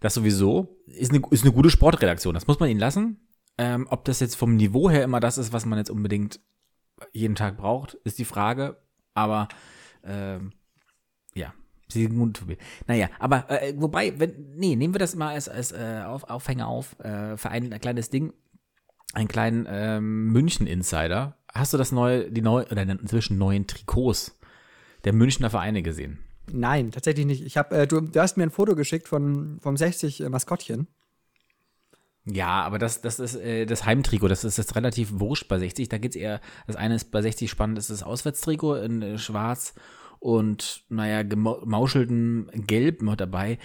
[0.00, 3.25] das sowieso, ist eine, ist eine gute Sportredaktion, das muss man ihnen lassen.
[3.58, 6.40] Ähm, ob das jetzt vom Niveau her immer das ist, was man jetzt unbedingt
[7.12, 8.76] jeden Tag braucht, ist die Frage.
[9.14, 9.48] Aber
[10.04, 10.52] ähm,
[11.34, 11.54] ja,
[11.88, 12.42] sind gut
[12.86, 16.66] Naja, aber äh, wobei, wenn, nee, nehmen wir das mal als, als äh, auf, Aufhänger
[16.66, 18.32] auf, äh, für ein, ein kleines Ding,
[19.12, 21.36] einen kleinen ähm, München-Insider.
[21.52, 24.38] Hast du das neue, die neue, oder inzwischen neuen Trikots
[25.04, 26.18] der Münchner Vereine gesehen?
[26.52, 27.44] Nein, tatsächlich nicht.
[27.44, 30.86] Ich hab, äh, du, du hast mir ein Foto geschickt von, vom 60 äh, Maskottchen.
[32.28, 35.88] Ja, aber das, das ist äh, das Heimtrikot, das ist jetzt relativ wurscht bei 60.
[35.88, 39.18] Da geht's eher, das eine ist bei 60 spannend, das ist das Auswärtstrikot in äh,
[39.18, 39.74] schwarz
[40.18, 43.58] und, naja, gemauschelten Gelb noch dabei.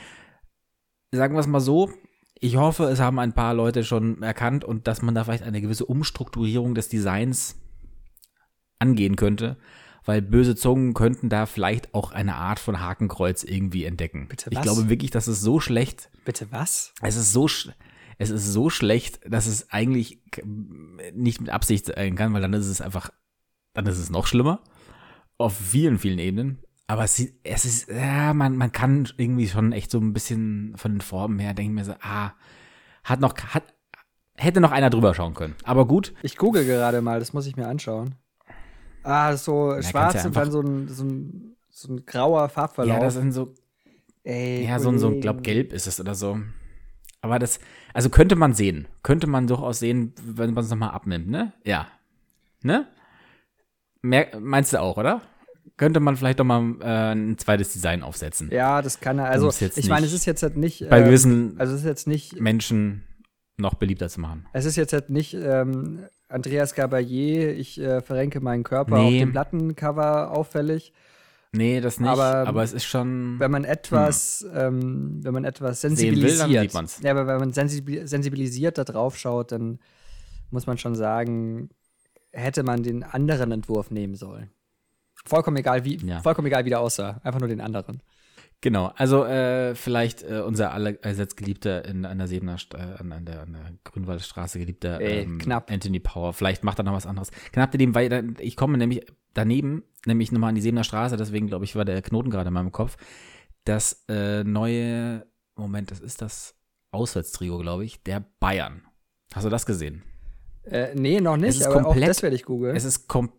[1.12, 1.92] Sagen wir es mal so,
[2.40, 5.62] ich hoffe, es haben ein paar Leute schon erkannt und dass man da vielleicht eine
[5.62, 7.56] gewisse Umstrukturierung des Designs
[8.78, 9.58] angehen könnte,
[10.06, 14.28] weil böse Zungen könnten da vielleicht auch eine Art von Hakenkreuz irgendwie entdecken.
[14.28, 14.58] Bitte was?
[14.58, 16.10] Ich glaube wirklich, das ist so schlecht.
[16.26, 16.94] Bitte was?
[17.02, 17.78] Es ist so schlecht
[18.22, 20.22] es ist so schlecht, dass es eigentlich
[21.14, 23.10] nicht mit Absicht sein kann, weil dann ist es einfach,
[23.74, 24.62] dann ist es noch schlimmer.
[25.40, 26.60] Auf vielen, vielen Ebenen.
[26.86, 30.92] Aber es, es ist, ja, man, man kann irgendwie schon echt so ein bisschen von
[30.92, 32.34] den Formen her denken mir so, ah,
[33.04, 33.64] hat noch, hat,
[34.36, 35.56] hätte noch einer drüber schauen können.
[35.64, 36.14] Aber gut.
[36.22, 38.16] Ich google gerade mal, das muss ich mir anschauen.
[39.02, 42.98] Ah, so ja, schwarz ja und dann so ein, so ein, so ein grauer Farbverlauf.
[42.98, 43.56] Ja, das sind so,
[44.24, 46.38] Ey, ja, so ein, so, glaub, gelb ist es oder so.
[47.22, 47.60] Aber das,
[47.94, 48.88] also könnte man sehen.
[49.04, 51.54] Könnte man durchaus sehen, wenn man es nochmal abnimmt, ne?
[51.64, 51.88] Ja.
[52.64, 52.88] Ne?
[54.02, 55.22] Mehr, meinst du auch, oder?
[55.78, 58.50] Könnte man vielleicht doch mal äh, ein zweites Design aufsetzen.
[58.52, 59.30] Ja, das kann er.
[59.30, 60.88] Also, ich meine, es ist jetzt halt nicht.
[60.90, 63.04] Bei ähm, gewissen also es ist jetzt nicht, Menschen
[63.58, 64.48] noch beliebter zu machen.
[64.54, 69.06] Es ist jetzt halt nicht ähm, Andreas Gabayé, ich äh, verrenke meinen Körper nee.
[69.06, 70.94] auf dem Plattencover auffällig,
[71.54, 73.38] Nee, das nicht, aber, aber es ist schon.
[73.40, 74.58] Wenn man etwas, hm.
[74.58, 76.32] ähm, wenn man etwas sensibilisiert.
[76.32, 77.00] Will, dann sieht man's.
[77.04, 79.80] Ja, aber wenn man sensibilisiert da drauf schaut, dann
[80.50, 81.70] muss man schon sagen,
[82.32, 84.50] hätte man den anderen Entwurf nehmen sollen.
[85.26, 86.22] Vollkommen egal, wie, ja.
[86.22, 87.20] vollkommen egal, wie der aussah.
[87.24, 88.02] Einfach nur den anderen.
[88.62, 93.26] Genau, also äh, vielleicht äh, unser allseits geliebter in an der Sebener, äh, an, an,
[93.26, 95.72] der, an der Grünwaldstraße geliebter Ey, ähm, knapp.
[95.72, 96.32] Anthony Power.
[96.34, 97.32] Vielleicht macht er noch was anderes.
[97.52, 101.66] Knapp daneben, weil ich komme nämlich daneben, nämlich nochmal an die Sebener Straße, deswegen glaube
[101.66, 102.98] ich, war der Knoten gerade in meinem Kopf.
[103.66, 106.56] Das äh, neue, Moment, das ist das
[106.92, 108.84] Auswärtstrio, glaube ich, der Bayern.
[109.34, 110.04] Hast du das gesehen?
[110.64, 112.76] Äh, nee, noch nicht, es ist aber komplett, das werde ich googeln.
[112.76, 113.32] Es ist kom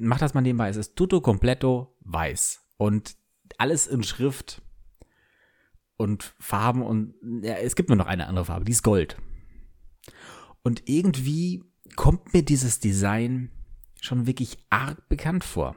[0.00, 2.60] mach das mal nebenbei, es ist tutto completo weiß.
[2.76, 3.16] Und
[3.56, 4.62] alles in Schrift
[5.96, 9.16] und Farben und ja, es gibt nur noch eine andere Farbe, die ist Gold.
[10.62, 11.64] Und irgendwie
[11.96, 13.50] kommt mir dieses Design
[14.00, 15.74] schon wirklich arg bekannt vor.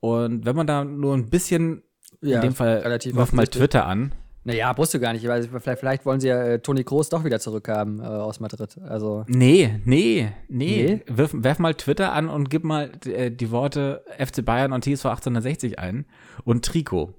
[0.00, 1.82] Und wenn man da nur ein bisschen,
[2.20, 4.12] ja, in dem Fall, relativ wirf mal Twitter an.
[4.44, 5.26] Naja, brauchst du gar nicht.
[5.26, 8.78] Weil vielleicht, vielleicht wollen sie ja äh, Toni Kroos doch wieder zurückhaben äh, aus Madrid.
[8.82, 9.24] Also.
[9.28, 11.02] Nee, nee, nee.
[11.06, 11.16] nee?
[11.16, 15.06] Wirf, werf mal Twitter an und gib mal äh, die Worte FC Bayern und TSV
[15.06, 16.06] 1860 ein
[16.44, 17.14] und Trikot.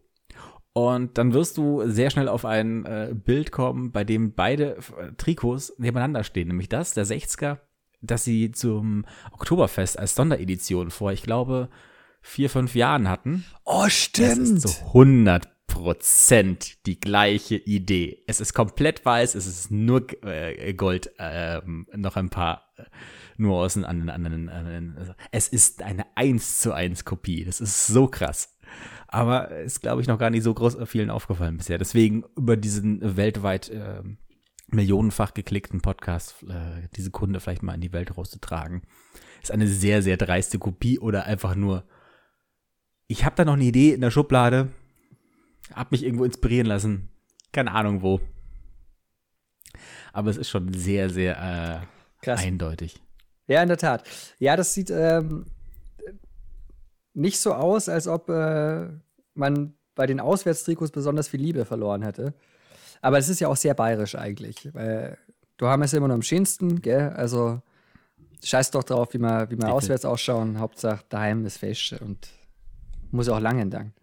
[0.73, 5.11] Und dann wirst du sehr schnell auf ein äh, Bild kommen, bei dem beide äh,
[5.17, 6.47] Trikots nebeneinander stehen.
[6.47, 7.57] Nämlich das, der 60er,
[8.01, 11.69] das sie zum Oktoberfest als Sonderedition vor, ich glaube,
[12.21, 13.45] vier, fünf Jahren hatten.
[13.65, 14.29] Oh, stimmt.
[14.29, 18.23] Das ist zu 100 Prozent die gleiche Idee.
[18.27, 22.83] Es ist komplett weiß, es ist nur äh, Gold, äh, noch ein paar äh,
[23.37, 27.45] Nuancen an, an, an, an, also Es ist eine 1 zu 1 Kopie.
[27.45, 28.57] Das ist so krass.
[29.07, 31.77] Aber ist, glaube ich, noch gar nicht so groß vielen aufgefallen bisher.
[31.77, 34.03] Deswegen über diesen weltweit äh,
[34.67, 38.83] millionenfach geklickten Podcast äh, diese Kunde vielleicht mal in die Welt rauszutragen.
[39.41, 41.85] Ist eine sehr, sehr dreiste Kopie oder einfach nur,
[43.09, 44.69] ich habe da noch eine Idee in der Schublade,
[45.73, 47.09] hab mich irgendwo inspirieren lassen,
[47.51, 48.21] keine Ahnung wo.
[50.13, 51.85] Aber es ist schon sehr, sehr
[52.23, 53.01] äh, eindeutig.
[53.47, 54.03] Ja, in der Tat.
[54.37, 55.47] Ja, das sieht ähm,
[57.15, 58.87] nicht so aus, als ob äh,
[59.33, 62.35] man bei den Auswärtstrikots besonders viel Liebe verloren hätte.
[63.01, 64.69] Aber es ist ja auch sehr bayerisch eigentlich.
[64.73, 65.17] Weil
[65.57, 67.09] du haben es immer noch am schönsten, gell?
[67.09, 67.61] Also
[68.43, 70.59] scheiß doch drauf, wie wir, wie wir auswärts ausschauen.
[70.59, 72.29] Hauptsache daheim ist fest und
[73.11, 73.93] muss auch lange entlang.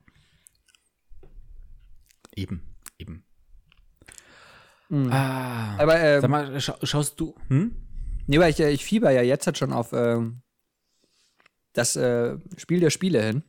[2.35, 2.63] Eben,
[2.99, 3.25] eben.
[4.89, 5.11] Mhm.
[5.11, 7.35] Ah, aber ähm, sag mal, scha schaust du?
[7.49, 7.75] Hm?
[8.27, 10.43] Nee, weil ich, äh, ich fieber ja jetzt halt schon auf ähm,
[11.73, 13.43] das äh, Spiel der Spiele hin.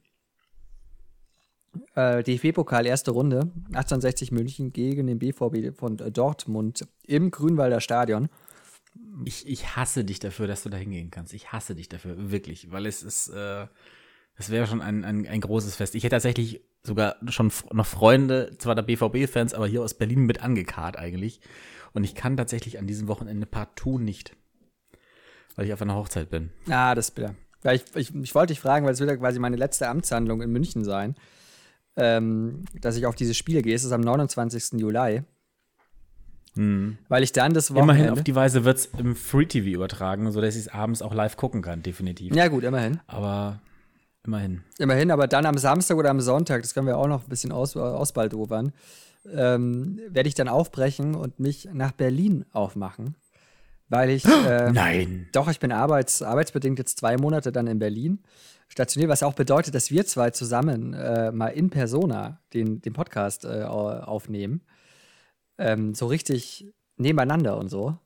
[1.96, 3.52] Äh, DFB-Pokal, erste Runde.
[3.68, 8.30] 1860 München gegen den BVB von Dortmund im Grünwalder Stadion.
[9.26, 11.34] Ich, ich hasse dich dafür, dass du da hingehen kannst.
[11.34, 13.68] Ich hasse dich dafür, wirklich, weil es ist, äh,
[14.38, 15.96] es wäre schon ein, ein, ein großes Fest.
[15.96, 20.44] Ich hätte tatsächlich sogar schon noch Freunde, zwar der BVB-Fans, aber hier aus Berlin mit
[20.44, 21.42] angekarrt eigentlich.
[21.94, 24.36] Und ich kann tatsächlich an diesem Wochenende partout nicht,
[25.56, 26.52] weil ich auf einer Hochzeit bin.
[26.70, 27.34] Ah, das ist bitter.
[27.64, 30.44] Ja, ich, ich, ich wollte dich fragen, weil es wird ja quasi meine letzte Amtshandlung
[30.44, 31.16] in München sein,
[31.96, 33.74] ähm, dass ich auf diese Spiele gehe.
[33.74, 34.80] Es ist am 29.
[34.80, 35.24] Juli.
[36.54, 37.00] Hm.
[37.08, 37.94] Weil ich dann das Wochenende.
[37.94, 41.14] Immerhin auf die Weise wird es im Free TV übertragen, sodass ich es abends auch
[41.14, 42.36] live gucken kann, definitiv.
[42.36, 43.00] Ja, gut, immerhin.
[43.08, 43.62] Aber
[44.28, 44.62] immerhin.
[44.78, 47.52] Immerhin, aber dann am Samstag oder am Sonntag, das können wir auch noch ein bisschen
[47.52, 48.72] aus, ausbaldobern,
[49.34, 53.16] ähm, werde ich dann aufbrechen und mich nach Berlin aufmachen.
[53.90, 54.26] Weil ich.
[54.48, 55.28] Äh, Nein.
[55.32, 58.20] Doch, ich bin arbeits, arbeitsbedingt jetzt zwei Monate dann in Berlin
[58.68, 63.46] stationiert, was auch bedeutet, dass wir zwei zusammen äh, mal in Persona den, den Podcast
[63.46, 64.62] äh, aufnehmen.
[65.58, 67.98] Ähm, so richtig nebeneinander und so.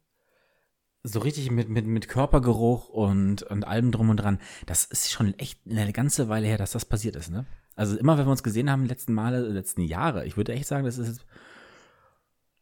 [1.04, 4.40] So richtig mit, mit, mit Körpergeruch und, und allem drum und dran.
[4.68, 7.46] Das ist schon echt eine ganze Weile her, dass das passiert ist, ne?
[7.76, 10.86] Also immer, wenn wir uns gesehen haben, letzten Male, letzten Jahre, ich würde echt sagen,
[10.86, 11.26] das ist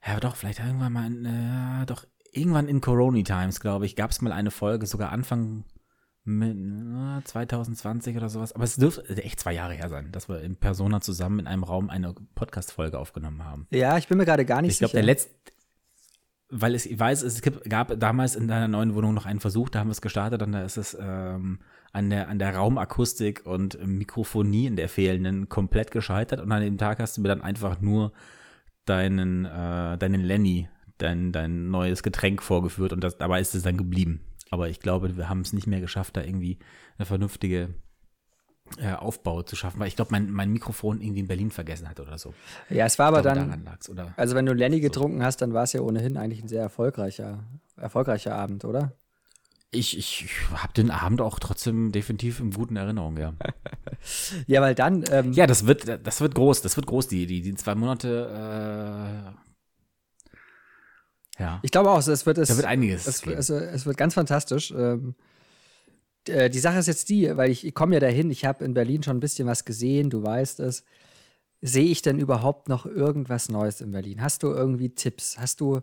[0.05, 4.11] ja doch, vielleicht irgendwann mal, in, äh, doch irgendwann in Corona Times, glaube ich, gab
[4.11, 5.65] es mal eine Folge, sogar Anfang
[6.23, 8.53] mit, äh, 2020 oder sowas.
[8.53, 11.63] Aber es dürfte echt zwei Jahre her sein, dass wir in Persona zusammen in einem
[11.63, 13.67] Raum eine Podcast-Folge aufgenommen haben.
[13.71, 14.99] Ja, ich bin mir gerade gar nicht ich glaub, sicher.
[14.99, 15.58] Ich glaube, der letzte,
[16.49, 19.79] weil es, ich weiß, es gab damals in deiner neuen Wohnung noch einen Versuch, da
[19.79, 21.59] haben wir es gestartet und da ist es ähm,
[21.93, 26.77] an, der, an der Raumakustik und Mikrofonie in der fehlenden komplett gescheitert und an dem
[26.77, 28.13] Tag hast du mir dann einfach nur
[28.85, 30.67] deinen, äh, deinen Lenny
[30.99, 34.21] dein, dein neues Getränk vorgeführt und das, dabei ist es dann geblieben.
[34.51, 36.59] Aber ich glaube, wir haben es nicht mehr geschafft, da irgendwie
[36.97, 37.73] eine vernünftige
[38.77, 41.99] äh, Aufbau zu schaffen, weil ich glaube, mein, mein Mikrofon irgendwie in Berlin vergessen hat
[41.99, 42.33] oder so.
[42.69, 45.25] Ja, es war aber glaube, dann, also wenn du Lenny getrunken so.
[45.25, 47.43] hast, dann war es ja ohnehin eigentlich ein sehr erfolgreicher,
[47.77, 48.93] erfolgreicher Abend, oder?
[49.71, 53.33] Ich, ich habe den Abend auch trotzdem definitiv in guten Erinnerung, ja.
[54.47, 55.03] ja, weil dann.
[55.11, 59.35] Ähm, ja, das wird, das wird groß, das wird groß, die, die, die zwei Monate
[59.35, 59.39] äh,
[61.39, 61.59] ja.
[61.61, 62.49] Ich glaube auch, es wird es.
[62.49, 63.07] Da wird einiges.
[63.07, 64.71] Es, es, es wird ganz fantastisch.
[64.71, 65.15] Ähm,
[66.29, 68.73] äh, die Sache ist jetzt die, weil ich, ich komme ja dahin, ich habe in
[68.73, 70.83] Berlin schon ein bisschen was gesehen, du weißt es.
[71.61, 74.21] Sehe ich denn überhaupt noch irgendwas Neues in Berlin?
[74.21, 75.37] Hast du irgendwie Tipps?
[75.37, 75.81] Hast du,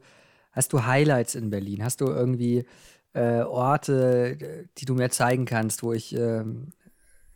[0.52, 1.84] hast du Highlights in Berlin?
[1.84, 2.64] Hast du irgendwie
[3.12, 6.44] äh, Orte, die du mir zeigen kannst, wo ich äh,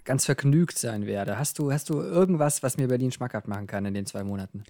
[0.04, 1.38] ganz vergnügt sein werde?
[1.38, 4.64] Hast du, hast du irgendwas, was mir Berlin schmackhaft machen kann in den zwei Monaten?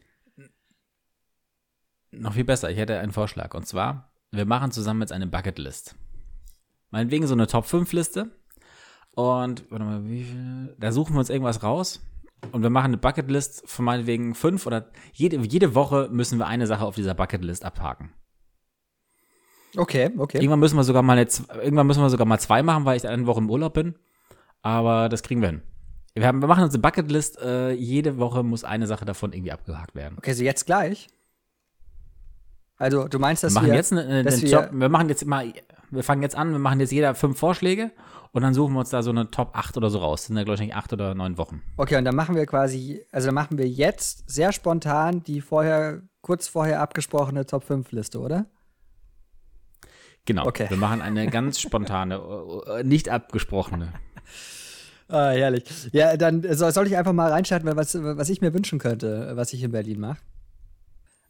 [2.12, 3.55] noch viel besser, ich hätte einen Vorschlag.
[3.55, 5.94] Und zwar, wir machen zusammen jetzt eine Bucketlist.
[6.90, 8.31] Meinetwegen so eine Top-5-Liste.
[9.12, 10.76] Und, warte mal, wie viel?
[10.79, 12.00] Da suchen wir uns irgendwas raus.
[12.53, 16.66] Und wir machen eine Bucketlist von meinetwegen fünf oder jede, jede Woche müssen wir eine
[16.66, 18.12] Sache auf dieser Bucketlist abhaken.
[19.76, 20.38] Okay, okay.
[20.38, 21.29] Irgendwann müssen wir sogar mal eine,
[21.62, 23.94] irgendwann müssen wir sogar mal zwei machen, weil ich eine Woche im Urlaub bin.
[24.62, 25.62] Aber das kriegen wir hin.
[26.14, 27.40] Wir, haben, wir machen uns eine Bucketlist.
[27.40, 30.16] Äh, jede Woche muss eine Sache davon irgendwie abgehakt werden.
[30.18, 31.09] Okay, so jetzt gleich?
[32.76, 35.53] Also du meinst, dass wir machen wir, jetzt einen, einen Job, wir machen jetzt mal,
[35.90, 37.90] wir fangen jetzt an, wir machen jetzt jeder fünf Vorschläge
[38.33, 40.22] und dann suchen wir uns da so eine Top 8 oder so raus.
[40.22, 41.62] Das sind ja, glaube ich, acht oder neun Wochen.
[41.76, 46.03] Okay, und dann machen wir quasi, also dann machen wir jetzt sehr spontan die vorher,
[46.20, 48.46] kurz vorher abgesprochene Top 5 Liste, oder?
[50.26, 50.46] Genau.
[50.46, 50.66] Okay.
[50.68, 52.20] Wir machen eine ganz spontane,
[52.79, 53.92] äh, nicht abgesprochene.
[55.09, 55.64] Ah, herrlich.
[55.92, 59.62] Ja, dann soll ich einfach mal reinstarten, was, was ich mir wünschen könnte, was ich
[59.62, 60.18] in Berlin mache.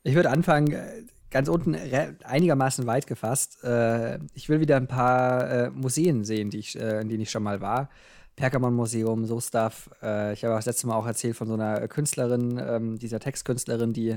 [0.02, 1.76] Ich würde anfangen, äh, ganz unten
[2.24, 3.62] einigermaßen weit gefasst.
[3.64, 7.30] Äh, ich will wieder ein paar äh, Museen sehen, die ich, äh, in denen ich
[7.30, 7.88] schon mal war.
[8.36, 9.90] Pergamon-Museum, so Stuff.
[10.02, 13.92] Äh, ich habe das letzte Mal auch erzählt von so einer Künstlerin, ähm, dieser Textkünstlerin,
[13.92, 14.16] die,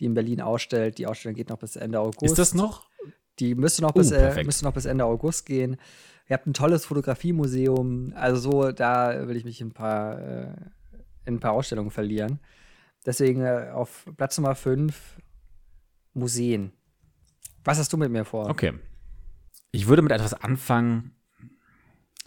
[0.00, 0.98] die in Berlin ausstellt.
[0.98, 2.22] Die Ausstellung geht noch bis Ende August.
[2.22, 2.86] Ist das noch?
[3.40, 5.76] Die müsste noch, uh, bis, äh, müsste noch bis Ende August gehen.
[6.28, 8.12] Ihr habt ein tolles Fotografiemuseum.
[8.14, 10.46] Also so, da will ich mich in ein paar, äh,
[11.26, 12.38] in ein paar Ausstellungen verlieren.
[13.04, 15.18] Deswegen auf Platz Nummer 5
[16.14, 16.72] Museen.
[17.64, 18.48] Was hast du mit mir vor?
[18.48, 18.74] Okay.
[19.72, 21.12] Ich würde mit etwas anfangen.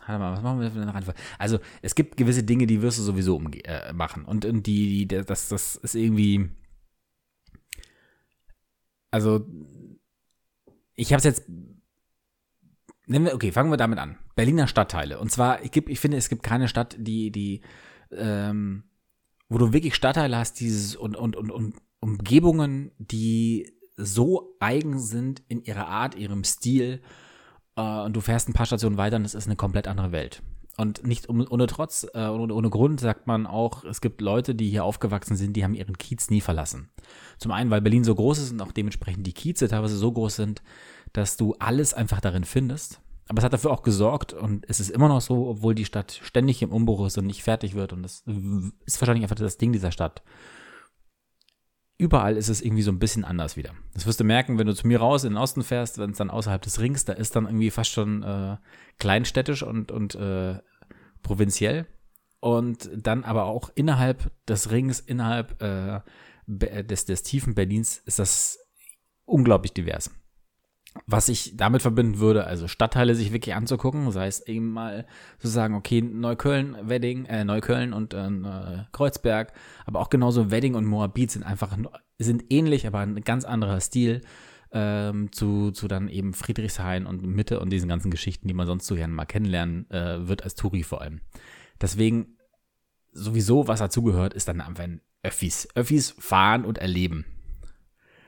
[0.05, 1.19] Warte mal, was machen wir für eine Reihenfolge?
[1.37, 4.25] Also, es gibt gewisse Dinge, die wirst du sowieso äh, machen.
[4.25, 6.49] Und, und die, die, das, das ist irgendwie.
[9.11, 9.45] Also,
[10.95, 11.43] ich habe es jetzt.
[13.09, 14.17] Okay, fangen wir damit an.
[14.35, 15.19] Berliner Stadtteile.
[15.19, 17.61] Und zwar, ich, ich finde, es gibt keine Stadt, die, die,
[18.11, 18.83] ähm,
[19.47, 25.41] wo du wirklich Stadtteile hast, dieses und, und, und, und Umgebungen, die so eigen sind
[25.47, 27.01] in ihrer Art, ihrem Stil.
[27.75, 30.41] Äh, und du fährst ein paar Stationen weiter und es ist eine komplett andere Welt.
[30.77, 34.53] Und nicht um, ohne Trotz, äh, ohne, ohne Grund sagt man auch, es gibt Leute,
[34.53, 36.91] die hier aufgewachsen sind, die haben ihren Kiez nie verlassen.
[37.39, 40.35] Zum einen, weil Berlin so groß ist und auch dementsprechend die Kieze teilweise so groß
[40.35, 40.61] sind,
[41.13, 43.01] dass du alles einfach darin findest.
[43.27, 46.19] Aber es hat dafür auch gesorgt und es ist immer noch so, obwohl die Stadt
[46.23, 47.91] ständig im Umbruch ist und nicht fertig wird.
[47.91, 48.23] Und das
[48.85, 50.21] ist wahrscheinlich einfach das Ding dieser Stadt.
[51.97, 53.73] Überall ist es irgendwie so ein bisschen anders wieder.
[53.93, 56.17] Das wirst du merken, wenn du zu mir raus in den Osten fährst, wenn es
[56.17, 58.57] dann außerhalb des Rings, da ist dann irgendwie fast schon äh,
[58.99, 60.59] kleinstädtisch und, und äh,
[61.23, 61.87] provinziell.
[62.39, 66.01] Und dann aber auch innerhalb des Rings, innerhalb äh,
[66.45, 68.59] des, des tiefen Berlins ist das
[69.25, 70.11] unglaublich divers
[71.05, 75.05] was ich damit verbinden würde, also Stadtteile sich wirklich anzugucken, sei es eben mal
[75.39, 79.53] zu sagen, okay, Neukölln, Wedding, äh, Neukölln und äh, Kreuzberg,
[79.85, 81.77] aber auch genauso Wedding und Moabit sind einfach,
[82.19, 84.21] sind ähnlich, aber ein ganz anderer Stil
[84.71, 88.87] ähm, zu, zu dann eben Friedrichshain und Mitte und diesen ganzen Geschichten, die man sonst
[88.87, 91.21] so gerne mal kennenlernen äh, wird als Touri vor allem.
[91.81, 92.37] Deswegen
[93.11, 95.67] sowieso, was dazugehört, ist dann einfach ein Öffis.
[95.75, 97.25] Öffis fahren und erleben.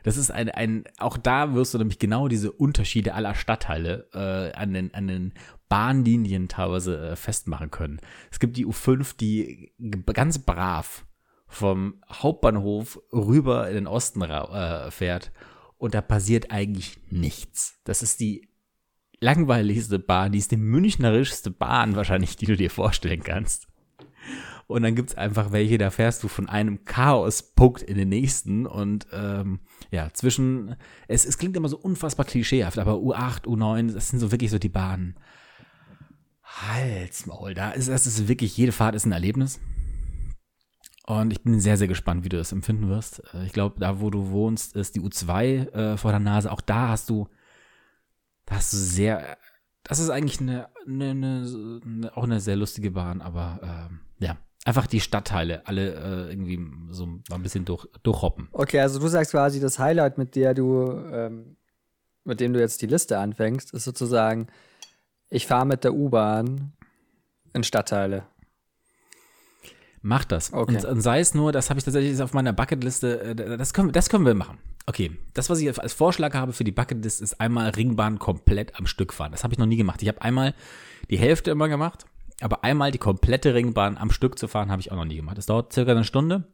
[0.04, 4.58] Das ist ein, ein, auch da wirst du nämlich genau diese Unterschiede aller Stadtteile äh,
[4.58, 5.34] an, den, an den
[5.68, 8.00] Bahnlinien teilweise äh, festmachen können.
[8.32, 9.72] Es gibt die U5, die
[10.14, 11.06] ganz brav
[11.48, 15.32] vom Hauptbahnhof rüber in den Osten äh, fährt
[15.78, 17.80] und da passiert eigentlich nichts.
[17.84, 18.50] Das ist die
[19.20, 23.68] langweiligste Bahn, die ist die münchnerischste Bahn wahrscheinlich, die du dir vorstellen kannst.
[24.70, 28.68] Und dann gibt's einfach welche, da fährst du von einem Chaospunkt in den nächsten.
[28.68, 30.76] Und ähm, ja, zwischen,
[31.08, 34.60] es, es klingt immer so unfassbar klischeehaft, aber U8, U9, das sind so wirklich so
[34.60, 35.16] die Bahnen.
[36.44, 39.60] Halsmaul, da ist das ist wirklich, jede Fahrt ist ein Erlebnis.
[41.08, 43.24] Und ich bin sehr, sehr gespannt, wie du das empfinden wirst.
[43.34, 46.52] Äh, ich glaube, da wo du wohnst, ist die U2 äh, vor der Nase.
[46.52, 47.28] Auch da hast du,
[48.46, 49.36] da hast du sehr,
[49.82, 51.10] das ist eigentlich eine, eine,
[51.84, 56.60] eine auch eine sehr lustige Bahn, aber ähm, ja, einfach die Stadtteile alle äh, irgendwie
[56.92, 58.50] so ein bisschen durch, durchhoppen.
[58.52, 61.58] Okay, also du sagst quasi, das Highlight, mit der du, ähm,
[62.24, 64.48] mit dem du jetzt die Liste anfängst, ist sozusagen,
[65.30, 66.74] ich fahre mit der U-Bahn
[67.54, 68.26] in Stadtteile.
[70.02, 70.54] Mach das.
[70.54, 70.76] Okay.
[70.76, 73.92] Und, und, sei es nur, das habe ich tatsächlich auf meiner Bucketliste, äh, das können,
[73.92, 74.58] das können wir machen.
[74.86, 78.88] Okay, das, was ich als Vorschlag habe für die Bucketlist, ist einmal Ringbahn komplett am
[78.88, 79.32] Stück fahren.
[79.32, 80.02] Das habe ich noch nie gemacht.
[80.02, 80.54] Ich habe einmal
[81.10, 82.06] die Hälfte immer gemacht
[82.42, 85.38] aber einmal die komplette Ringbahn am Stück zu fahren, habe ich auch noch nie gemacht.
[85.38, 86.46] Das dauert circa eine Stunde.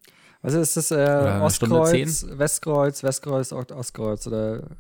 [0.42, 4.78] Also ist das äh, Ostkreuz, Westkreuz, Westkreuz, Ostkreuz oder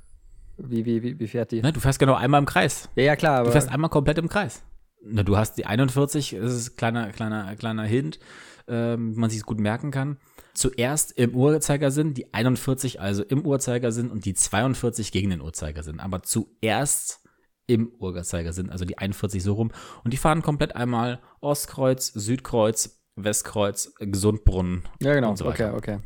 [0.57, 1.61] wie, wie, wie, wie fährt die?
[1.61, 2.89] Ne, du fährst genau einmal im Kreis.
[2.95, 3.43] Ja, ja, klar.
[3.43, 4.61] du fährst einmal komplett im Kreis.
[5.03, 8.19] Ne, du hast die 41, das ist kleiner, kleiner, kleiner Hint,
[8.67, 10.17] ähm, man sich es gut merken kann.
[10.53, 15.99] Zuerst im Uhrzeigersinn, die 41 also im Uhrzeigersinn und die 42 gegen den Uhrzeigersinn.
[15.99, 17.24] Aber zuerst
[17.67, 19.71] im Uhrzeigersinn, also die 41 so rum.
[20.03, 24.83] Und die fahren komplett einmal Ostkreuz, Südkreuz, Westkreuz, Gesundbrunnen.
[25.01, 25.31] Ja, genau.
[25.31, 25.99] Und so okay, okay.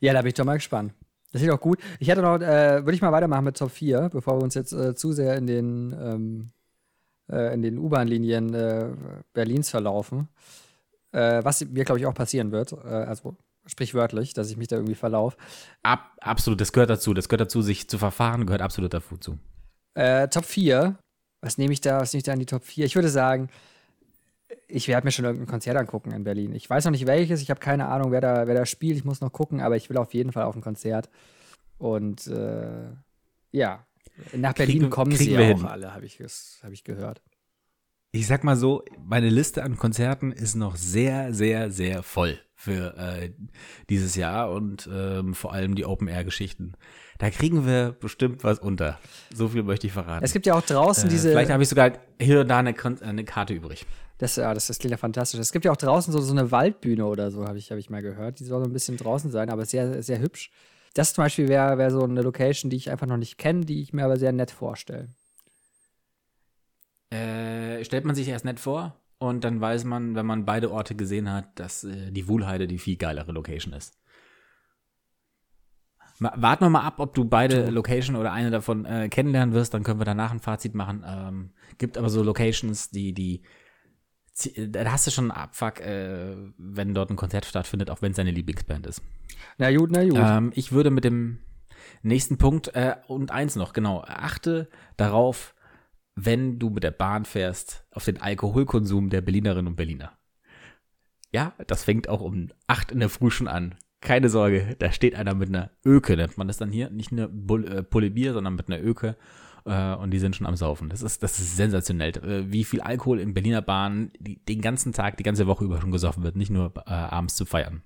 [0.00, 0.92] Ja, da bin ich doch mal gespannt.
[1.32, 1.78] Das sieht auch gut.
[2.00, 4.72] Ich hätte noch, äh, würde ich mal weitermachen mit Top 4, bevor wir uns jetzt
[4.72, 6.50] äh, zu sehr in den, ähm,
[7.30, 8.88] äh, in den U-Bahn-Linien äh,
[9.32, 10.28] Berlins verlaufen.
[11.12, 12.72] Äh, was mir, glaube ich, auch passieren wird.
[12.72, 13.36] Äh, also
[13.66, 15.36] sprichwörtlich, dass ich mich da irgendwie verlaufe.
[15.82, 17.14] Ab, absolut, das gehört dazu.
[17.14, 19.38] Das gehört dazu, sich zu verfahren, gehört absolut dazu.
[19.94, 20.96] Äh, Top 4.
[21.40, 22.00] Was nehme ich da?
[22.00, 22.84] Was nehme ich da in die Top 4?
[22.84, 23.48] Ich würde sagen,
[24.68, 26.54] ich werde mir schon irgendein Konzert angucken in Berlin.
[26.54, 28.96] Ich weiß noch nicht welches, ich habe keine Ahnung, wer da, wer da spielt.
[28.96, 31.08] Ich muss noch gucken, aber ich will auf jeden Fall auf ein Konzert.
[31.78, 32.90] Und äh,
[33.52, 33.86] ja,
[34.32, 35.66] nach Berlin kriegen, kommen kriegen sie auch hin.
[35.66, 36.20] alle, habe ich,
[36.62, 37.22] hab ich gehört.
[38.12, 42.94] Ich sag mal so, meine Liste an Konzerten ist noch sehr, sehr, sehr voll für
[42.98, 43.30] äh,
[43.88, 46.74] dieses Jahr und ähm, vor allem die Open-Air-Geschichten.
[47.18, 48.98] Da kriegen wir bestimmt was unter.
[49.34, 50.22] So viel möchte ich verraten.
[50.22, 51.30] Es gibt ja auch draußen äh, diese.
[51.30, 53.86] Vielleicht habe ich sogar hier und da eine, eine Karte übrig.
[54.18, 55.40] Das, ja, das, das klingt ja fantastisch.
[55.40, 57.88] Es gibt ja auch draußen so, so eine Waldbühne oder so, habe ich, hab ich
[57.88, 58.40] mal gehört.
[58.40, 60.50] Die soll so ein bisschen draußen sein, aber sehr, sehr hübsch.
[60.92, 63.80] Das zum Beispiel wäre wär so eine Location, die ich einfach noch nicht kenne, die
[63.80, 65.08] ich mir aber sehr nett vorstelle.
[67.08, 68.99] Äh, stellt man sich erst nett vor?
[69.20, 72.78] Und dann weiß man, wenn man beide Orte gesehen hat, dass äh, die Wuhlheide die
[72.78, 73.98] viel geilere Location ist.
[76.20, 79.82] Warten wir mal ab, ob du beide Location oder eine davon äh, kennenlernen wirst, dann
[79.82, 81.04] können wir danach ein Fazit machen.
[81.06, 83.42] Ähm, gibt aber so Locations, die, die,
[84.56, 88.16] da hast du schon einen Abfuck, äh, wenn dort ein Konzert stattfindet, auch wenn es
[88.16, 89.02] deine Lieblingsband ist.
[89.58, 90.18] Na gut, na gut.
[90.18, 91.40] Ähm, ich würde mit dem
[92.02, 95.54] nächsten Punkt äh, und eins noch, genau, achte darauf,
[96.24, 100.12] wenn du mit der Bahn fährst, auf den Alkoholkonsum der Berlinerinnen und Berliner.
[101.32, 103.76] Ja, das fängt auch um acht in der Früh schon an.
[104.00, 106.90] Keine Sorge, da steht einer mit einer Öke, nennt man das dann hier.
[106.90, 109.16] Nicht eine äh, Polybier, sondern mit einer Öke.
[109.66, 110.88] äh, und die sind schon am Saufen.
[110.88, 115.16] Das ist, das ist sensationell, äh, wie viel Alkohol in Berliner Bahnen den ganzen Tag,
[115.18, 117.82] die ganze Woche über schon gesoffen wird, nicht nur abends zu feiern.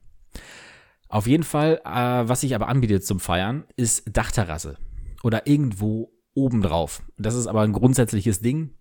[1.08, 4.78] Auf jeden Fall, was sich aber anbietet zum Feiern, ist Dachterrasse
[5.22, 7.02] oder irgendwo obendrauf.
[7.16, 8.74] Das ist aber ein grundsätzliches Ding,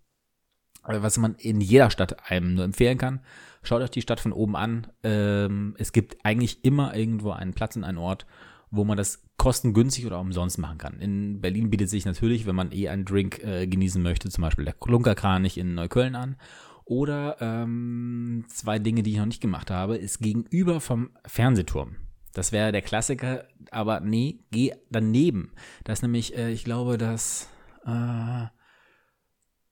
[0.87, 3.21] äh, was man in jeder Stadt einem nur empfehlen kann.
[3.61, 4.87] Schaut euch die Stadt von oben an.
[5.03, 8.25] Ähm, es gibt eigentlich immer irgendwo einen Platz und einen Ort,
[8.71, 10.99] wo man das kostengünstig oder umsonst machen kann.
[10.99, 14.65] In Berlin bietet sich natürlich, wenn man eh einen Drink äh, genießen möchte, zum Beispiel
[14.65, 16.37] der Klunkerkranich in Neukölln an.
[16.85, 21.95] Oder ähm, zwei Dinge, die ich noch nicht gemacht habe, ist gegenüber vom Fernsehturm.
[22.33, 25.53] Das wäre der Klassiker, aber nee, geh daneben.
[25.83, 27.47] Das ist nämlich, äh, ich glaube, das
[27.85, 28.47] äh,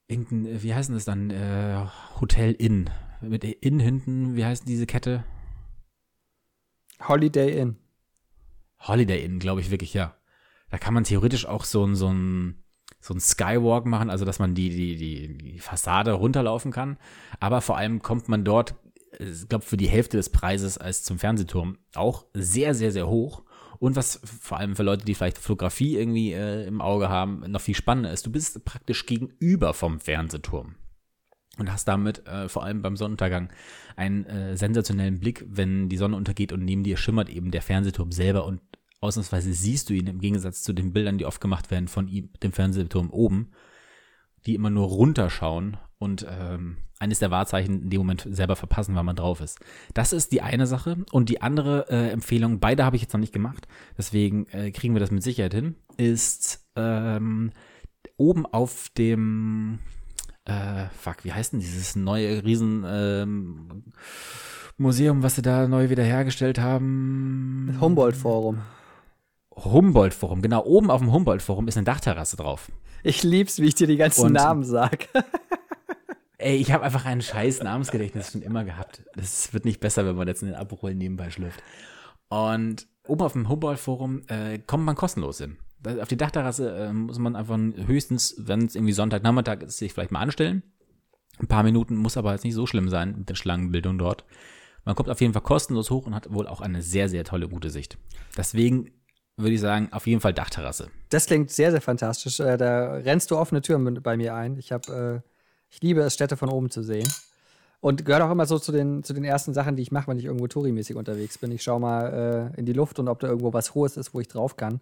[0.07, 1.31] irgendein, wie heißt denn das dann?
[1.31, 1.85] Äh,
[2.19, 2.89] Hotel Inn.
[3.21, 5.23] Mit Inn hinten, wie heißt diese Kette?
[7.07, 7.77] Holiday Inn.
[8.79, 10.15] Holiday Inn, glaube ich wirklich, ja.
[10.69, 12.63] Da kann man theoretisch auch so ein, so ein,
[12.99, 16.97] so ein Skywalk machen, also dass man die, die, die, die Fassade runterlaufen kann.
[17.39, 18.75] Aber vor allem kommt man dort,
[19.19, 23.43] ich glaube, für die Hälfte des Preises als zum Fernsehturm auch sehr, sehr, sehr hoch.
[23.79, 27.61] Und was vor allem für Leute, die vielleicht Fotografie irgendwie äh, im Auge haben, noch
[27.61, 30.75] viel spannender ist, du bist praktisch gegenüber vom Fernsehturm
[31.57, 33.51] und hast damit äh, vor allem beim Sonnenuntergang
[33.95, 38.11] einen äh, sensationellen Blick, wenn die Sonne untergeht und neben dir schimmert eben der Fernsehturm
[38.11, 38.61] selber und
[38.99, 42.29] ausnahmsweise siehst du ihn im Gegensatz zu den Bildern, die oft gemacht werden von ihm,
[42.43, 43.51] dem Fernsehturm oben,
[44.45, 49.03] die immer nur runterschauen und ähm, eines der Wahrzeichen in dem Moment selber verpassen, weil
[49.03, 49.59] man drauf ist.
[49.93, 50.97] Das ist die eine Sache.
[51.11, 54.93] Und die andere äh, Empfehlung, beide habe ich jetzt noch nicht gemacht, deswegen äh, kriegen
[54.93, 57.51] wir das mit Sicherheit hin, ist ähm,
[58.17, 59.79] oben auf dem
[60.45, 63.83] äh, fuck, wie heißt denn dieses neue Riesen ähm,
[64.77, 67.77] Museum, was sie da neu wiederhergestellt haben?
[67.81, 68.59] Humboldt-Forum.
[69.55, 70.63] Humboldt-Forum, genau.
[70.63, 72.71] Oben auf dem Humboldt-Forum ist eine Dachterrasse drauf.
[73.03, 75.07] Ich lieb's, wie ich dir die ganzen Und, Namen sag.
[76.41, 79.03] ey, ich habe einfach ein scheiß Namensgedächtnis schon immer gehabt.
[79.15, 81.63] Das wird nicht besser, wenn man jetzt in den Abrollen nebenbei schlürft.
[82.29, 87.19] Und oben auf dem Humboldt-Forum äh, kommt man kostenlos hin auf die Dachterrasse äh, muss
[87.19, 90.63] man einfach höchstens, wenn es irgendwie Sonntagnachmittag ist, sich vielleicht mal anstellen.
[91.39, 94.25] Ein paar Minuten muss aber jetzt nicht so schlimm sein mit der Schlangenbildung dort.
[94.85, 97.47] Man kommt auf jeden Fall kostenlos hoch und hat wohl auch eine sehr, sehr tolle,
[97.47, 97.97] gute Sicht.
[98.37, 98.91] Deswegen
[99.37, 100.89] würde ich sagen, auf jeden Fall Dachterrasse.
[101.09, 102.39] Das klingt sehr, sehr fantastisch.
[102.39, 104.57] Äh, da rennst du offene Türen bei mir ein.
[104.57, 105.30] Ich habe, äh,
[105.71, 107.11] ich liebe es, Städte von oben zu sehen.
[107.79, 110.19] Und gehört auch immer so zu den, zu den ersten Sachen, die ich mache, wenn
[110.19, 111.51] ich irgendwo Touri-mäßig unterwegs bin.
[111.51, 114.19] Ich schaue mal äh, in die Luft und ob da irgendwo was Hohes ist, wo
[114.19, 114.81] ich drauf kann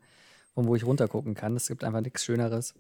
[0.60, 1.56] von wo ich runtergucken kann.
[1.56, 2.74] Es gibt einfach nichts Schöneres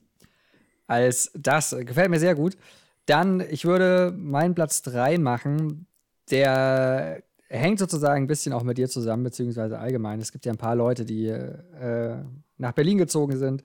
[0.87, 1.75] als das.
[1.79, 2.57] Gefällt mir sehr gut.
[3.05, 5.87] Dann, ich würde meinen Platz 3 machen.
[6.29, 10.19] Der hängt sozusagen ein bisschen auch mit dir zusammen, beziehungsweise allgemein.
[10.19, 12.17] Es gibt ja ein paar Leute, die äh,
[12.57, 13.63] nach Berlin gezogen sind.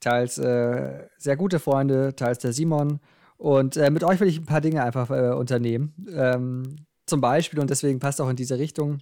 [0.00, 3.00] Teils äh, sehr gute Freunde, teils der Simon.
[3.38, 5.94] Und äh, mit euch will ich ein paar Dinge einfach äh, unternehmen.
[6.12, 6.76] Ähm,
[7.06, 8.98] zum Beispiel, und deswegen passt auch in diese Richtung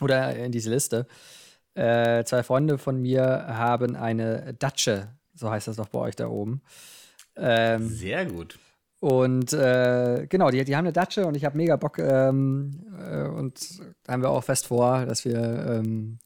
[0.00, 1.06] oder in diese Liste,
[1.74, 6.28] äh, zwei Freunde von mir haben eine Datsche, so heißt das doch bei euch da
[6.28, 6.62] oben.
[7.36, 8.58] Ähm, Sehr gut.
[8.98, 11.98] Und äh, genau, die, die haben eine Datsche und ich habe mega Bock.
[11.98, 16.18] Ähm, äh, und da haben wir auch fest vor, dass wir ähm,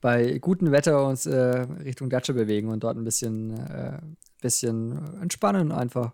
[0.00, 3.98] bei gutem Wetter uns äh, Richtung Datsche bewegen und dort ein bisschen, äh,
[4.42, 6.12] bisschen entspannen einfach.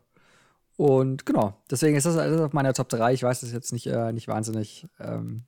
[0.77, 3.12] Und genau, deswegen ist das, ist auf meiner Top 3.
[3.12, 5.45] Ich weiß, das ist jetzt nicht, äh, nicht wahnsinnig ähm,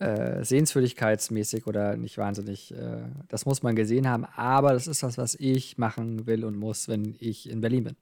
[0.00, 5.18] äh, sehenswürdigkeitsmäßig oder nicht wahnsinnig, äh, das muss man gesehen haben, aber das ist das,
[5.18, 7.96] was ich machen will und muss, wenn ich in Berlin bin.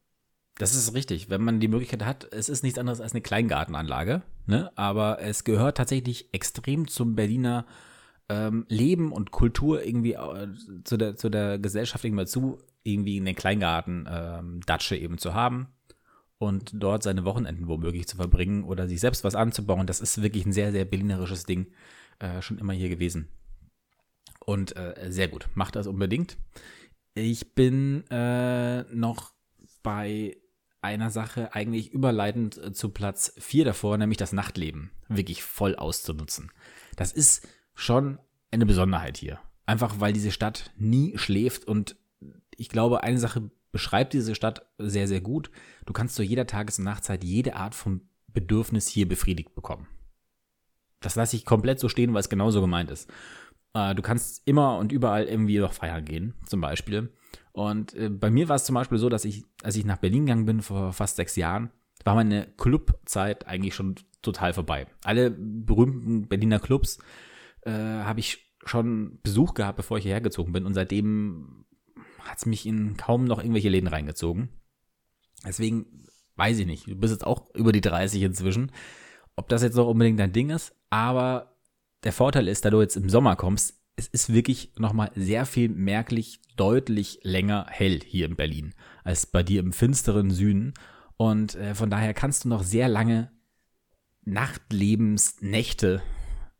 [0.59, 4.23] Das ist richtig, wenn man die Möglichkeit hat, es ist nichts anderes als eine Kleingartenanlage,
[4.47, 4.71] ne?
[4.77, 7.67] aber es gehört tatsächlich extrem zum Berliner
[8.29, 10.49] ähm, Leben und Kultur irgendwie äh,
[10.85, 14.61] zu, der, zu der Gesellschaft irgendwie dazu, irgendwie einen Kleingarten ähm,
[14.93, 15.69] eben zu haben
[16.39, 19.87] und dort seine Wochenenden womöglich zu verbringen oder sich selbst was anzubauen.
[19.87, 21.67] Das ist wirklich ein sehr, sehr berlinerisches Ding.
[22.21, 23.29] Äh, schon immer hier gewesen.
[24.45, 25.49] Und äh, sehr gut.
[25.55, 26.39] Macht das unbedingt.
[27.15, 29.33] Ich bin äh, noch
[29.83, 30.37] bei
[30.81, 36.53] einer Sache eigentlich überleitend äh, zu Platz 4 davor, nämlich das Nachtleben wirklich voll auszunutzen.
[36.97, 38.19] Das ist schon
[38.51, 39.41] eine Besonderheit hier.
[39.67, 41.97] Einfach weil diese Stadt nie schläft und
[42.57, 45.51] ich glaube, eine Sache beschreibt diese Stadt sehr, sehr gut.
[45.87, 49.89] Du kannst zu jeder Tages- und Nachtzeit jede Art von Bedürfnis hier befriedigt bekommen.
[51.01, 53.11] Das lasse ich komplett so stehen, weil es genauso gemeint ist.
[53.75, 57.13] Äh, du kannst immer und überall irgendwie noch feiern gehen, zum Beispiel.
[57.53, 60.27] Und äh, bei mir war es zum Beispiel so, dass ich, als ich nach Berlin
[60.27, 61.71] gegangen bin vor fast sechs Jahren,
[62.05, 64.87] war meine Clubzeit eigentlich schon total vorbei.
[65.05, 66.99] Alle berühmten Berliner Clubs
[67.63, 70.67] äh, habe ich schon Besuch gehabt, bevor ich hierher gezogen bin.
[70.67, 71.65] Und seitdem
[72.21, 74.49] hat es mich in kaum noch irgendwelche Läden reingezogen.
[75.47, 76.07] Deswegen
[76.37, 76.87] weiß ich nicht.
[76.87, 78.73] Du bist jetzt auch über die 30 inzwischen.
[79.37, 81.57] Ob das jetzt noch unbedingt dein Ding ist, aber
[82.05, 85.69] der Vorteil ist, da du jetzt im Sommer kommst, es ist wirklich nochmal sehr viel
[85.69, 90.75] merklich deutlich länger hell hier in Berlin als bei dir im finsteren Süden.
[91.17, 93.33] Und äh, von daher kannst du noch sehr lange
[94.25, 96.03] Nachtlebensnächte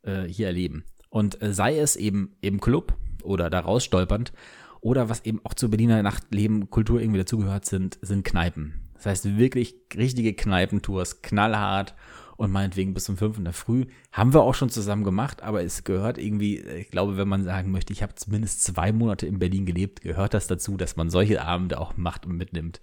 [0.01, 0.83] äh, hier erleben.
[1.09, 4.33] Und äh, sei es eben im Club oder daraus stolpernd
[4.81, 8.89] oder was eben auch zur Berliner Nachtleben, Kultur irgendwie dazugehört sind, sind Kneipen.
[8.95, 11.95] Das heißt wirklich richtige Kneipentours, knallhart
[12.35, 13.85] und meinetwegen bis um fünf in der Früh.
[14.11, 17.71] Haben wir auch schon zusammen gemacht, aber es gehört irgendwie, ich glaube, wenn man sagen
[17.71, 21.41] möchte, ich habe zumindest zwei Monate in Berlin gelebt, gehört das dazu, dass man solche
[21.41, 22.81] Abende auch macht und mitnimmt.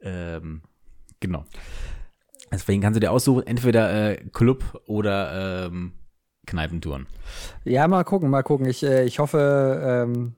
[0.00, 0.62] Ähm,
[1.20, 1.44] genau.
[2.52, 5.92] Deswegen kannst du dir aussuchen, entweder äh, Club oder ähm,
[6.46, 7.06] Kneipentouren.
[7.64, 8.66] Ja, mal gucken, mal gucken.
[8.66, 10.34] Ich, äh, ich hoffe, ähm,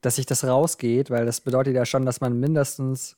[0.00, 3.16] dass sich das rausgeht, weil das bedeutet ja schon, dass man mindestens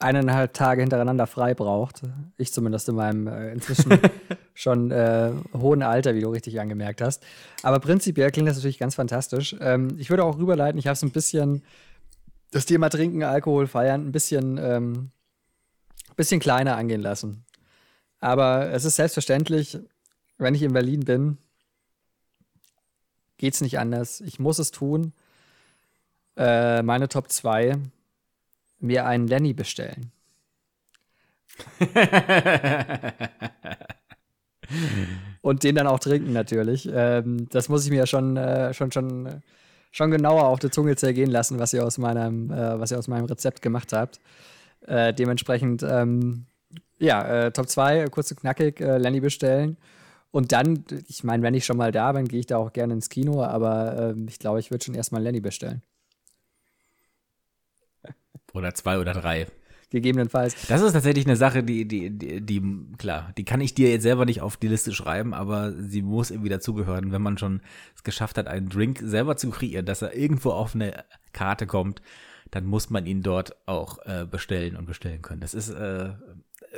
[0.00, 2.02] eineinhalb Tage hintereinander frei braucht.
[2.38, 3.98] Ich zumindest in meinem äh, inzwischen
[4.54, 7.22] schon äh, hohen Alter, wie du richtig angemerkt hast.
[7.62, 9.54] Aber prinzipiell klingt das natürlich ganz fantastisch.
[9.60, 11.62] Ähm, ich würde auch rüberleiten, ich habe es ein bisschen,
[12.50, 15.10] das Thema Trinken, Alkohol, Feiern, ein bisschen, ähm,
[16.16, 17.44] bisschen kleiner angehen lassen.
[18.20, 19.78] Aber es ist selbstverständlich,
[20.38, 21.38] wenn ich in Berlin bin,
[23.36, 24.20] geht es nicht anders.
[24.20, 25.12] Ich muss es tun.
[26.40, 27.76] Äh, meine Top 2
[28.78, 30.10] mir einen Lenny bestellen.
[35.42, 36.88] und den dann auch trinken natürlich.
[36.90, 39.42] Ähm, das muss ich mir schon, äh, schon, schon,
[39.90, 43.08] schon genauer auf der Zunge zergehen lassen, was ihr aus meinem, äh, was ihr aus
[43.08, 44.18] meinem Rezept gemacht habt.
[44.86, 46.46] Äh, dementsprechend, ähm,
[46.98, 49.76] ja, äh, Top 2, kurz und knackig, äh, Lenny bestellen.
[50.30, 52.94] Und dann, ich meine, wenn ich schon mal da bin, gehe ich da auch gerne
[52.94, 55.82] ins Kino, aber ähm, ich glaube, ich würde schon erstmal Lenny bestellen.
[58.52, 59.46] Oder zwei oder drei.
[59.90, 60.54] Gegebenenfalls.
[60.68, 62.62] Das ist tatsächlich eine Sache, die, die, die, die,
[62.96, 66.30] klar, die kann ich dir jetzt selber nicht auf die Liste schreiben, aber sie muss
[66.30, 67.60] irgendwie dazugehören, wenn man schon
[67.96, 72.02] es geschafft hat, einen Drink selber zu kreieren, dass er irgendwo auf eine Karte kommt,
[72.52, 75.40] dann muss man ihn dort auch äh, bestellen und bestellen können.
[75.40, 76.10] Das ist, äh,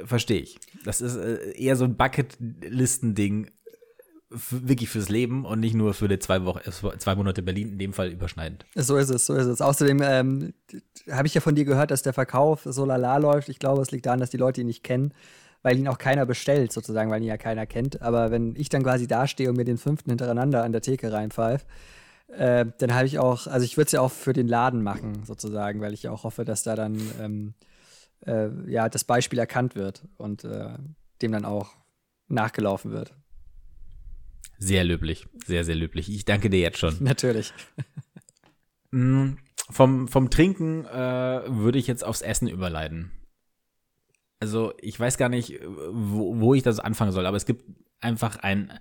[0.06, 0.58] verstehe ich.
[0.84, 3.50] Das ist äh, eher so ein Bucket-Listen-Ding,
[4.50, 7.78] wirklich fürs Leben und nicht nur für die zwei, Wochen, äh, zwei Monate Berlin, in
[7.78, 8.64] dem Fall überschneidend.
[8.74, 9.60] So ist es, so ist es.
[9.60, 10.54] Außerdem ähm,
[11.10, 13.48] habe ich ja von dir gehört, dass der Verkauf so lala läuft.
[13.48, 15.12] Ich glaube, es liegt daran, dass die Leute ihn nicht kennen,
[15.62, 18.02] weil ihn auch keiner bestellt, sozusagen, weil ihn ja keiner kennt.
[18.02, 21.64] Aber wenn ich dann quasi dastehe und mir den fünften hintereinander an der Theke reinpfeife,
[22.28, 25.24] äh, dann habe ich auch, also ich würde es ja auch für den Laden machen,
[25.24, 27.54] sozusagen, weil ich ja auch hoffe, dass da dann ähm,
[28.26, 30.70] äh, ja das Beispiel erkannt wird und äh,
[31.20, 31.70] dem dann auch
[32.28, 33.14] nachgelaufen wird.
[34.64, 36.08] Sehr löblich, sehr, sehr löblich.
[36.08, 36.96] Ich danke dir jetzt schon.
[37.00, 37.52] Natürlich.
[38.92, 39.32] Mm,
[39.68, 43.10] vom, vom Trinken äh, würde ich jetzt aufs Essen überleiten.
[44.38, 47.64] Also ich weiß gar nicht, wo, wo ich das anfangen soll, aber es gibt
[48.00, 48.78] einfach ein.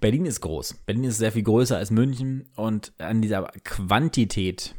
[0.00, 0.84] Berlin ist groß.
[0.86, 4.74] Berlin ist sehr viel größer als München und an dieser Quantität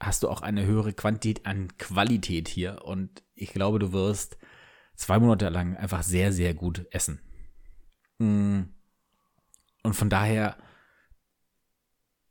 [0.00, 4.38] hast du auch eine höhere Quantität an Qualität hier und ich glaube, du wirst
[4.96, 7.20] zwei Monate lang einfach sehr, sehr gut essen.
[8.18, 8.79] Mm
[9.82, 10.56] und von daher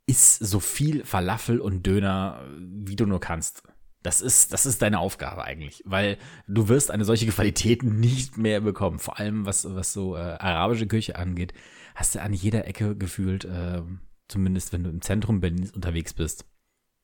[0.06, 3.64] isst so viel Falafel und Döner, wie du nur kannst.
[4.02, 8.62] Das ist, das ist deine Aufgabe eigentlich, weil du wirst eine solche Qualität nicht mehr
[8.62, 8.98] bekommen.
[8.98, 11.54] Vor allem, was, was so äh, arabische Küche angeht,
[11.96, 13.84] hast du an jeder Ecke gefühlt, äh,
[14.28, 16.46] zumindest wenn du im Zentrum Berlins unterwegs bist.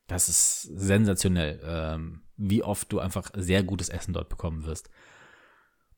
[0.07, 1.99] Das ist sensationell, äh,
[2.37, 4.89] wie oft du einfach sehr gutes Essen dort bekommen wirst.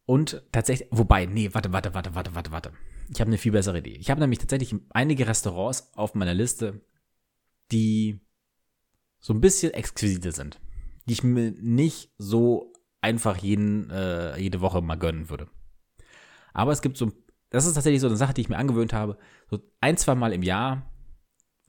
[0.06, 2.74] Und tatsächlich, wobei, nee, warte, warte, warte, warte, warte, warte.
[3.10, 3.95] Ich habe eine viel bessere Idee.
[3.95, 6.82] Ich habe nämlich tatsächlich einige Restaurants auf meiner Liste,
[7.72, 8.20] die
[9.20, 10.60] so ein bisschen exquisite sind,
[11.08, 15.47] die ich mir nicht so einfach jeden, äh, jede Woche mal gönnen würde.
[16.53, 17.12] Aber es gibt so,
[17.49, 19.18] das ist tatsächlich so eine Sache, die ich mir angewöhnt habe,
[19.49, 20.91] so ein, zwei Mal im Jahr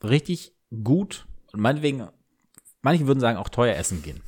[0.03, 2.09] richtig gut und meinetwegen,
[2.82, 4.20] manche würden sagen auch teuer essen gehen.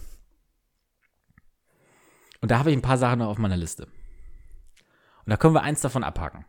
[2.41, 3.85] Und da habe ich ein paar Sachen noch auf meiner Liste.
[3.85, 6.45] Und da können wir eins davon abhaken.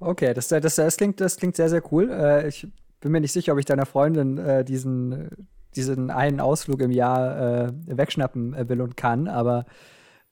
[0.00, 2.10] Okay, das, das, das, klingt, das klingt sehr, sehr cool.
[2.10, 2.66] Äh, ich
[3.00, 5.28] bin mir nicht sicher, ob ich deiner Freundin äh, diesen,
[5.76, 9.66] diesen einen Ausflug im Jahr äh, wegschnappen äh, will und kann, aber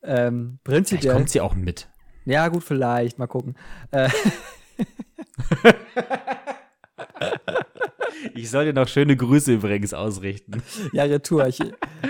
[0.02, 1.02] ähm, prinzipiell.
[1.02, 1.88] Vielleicht kommt sie auch mit.
[2.24, 3.18] Ja, gut, vielleicht.
[3.18, 3.56] Mal gucken.
[8.24, 10.62] Äh, ich soll dir noch schöne Grüße übrigens ausrichten.
[10.92, 11.46] Ja, Retour.
[11.46, 11.60] Ich,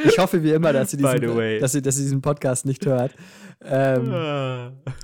[0.05, 3.15] ich hoffe wie immer, dass sie, diesen, dass sie, dass sie diesen Podcast nicht hört.
[3.65, 4.13] ähm,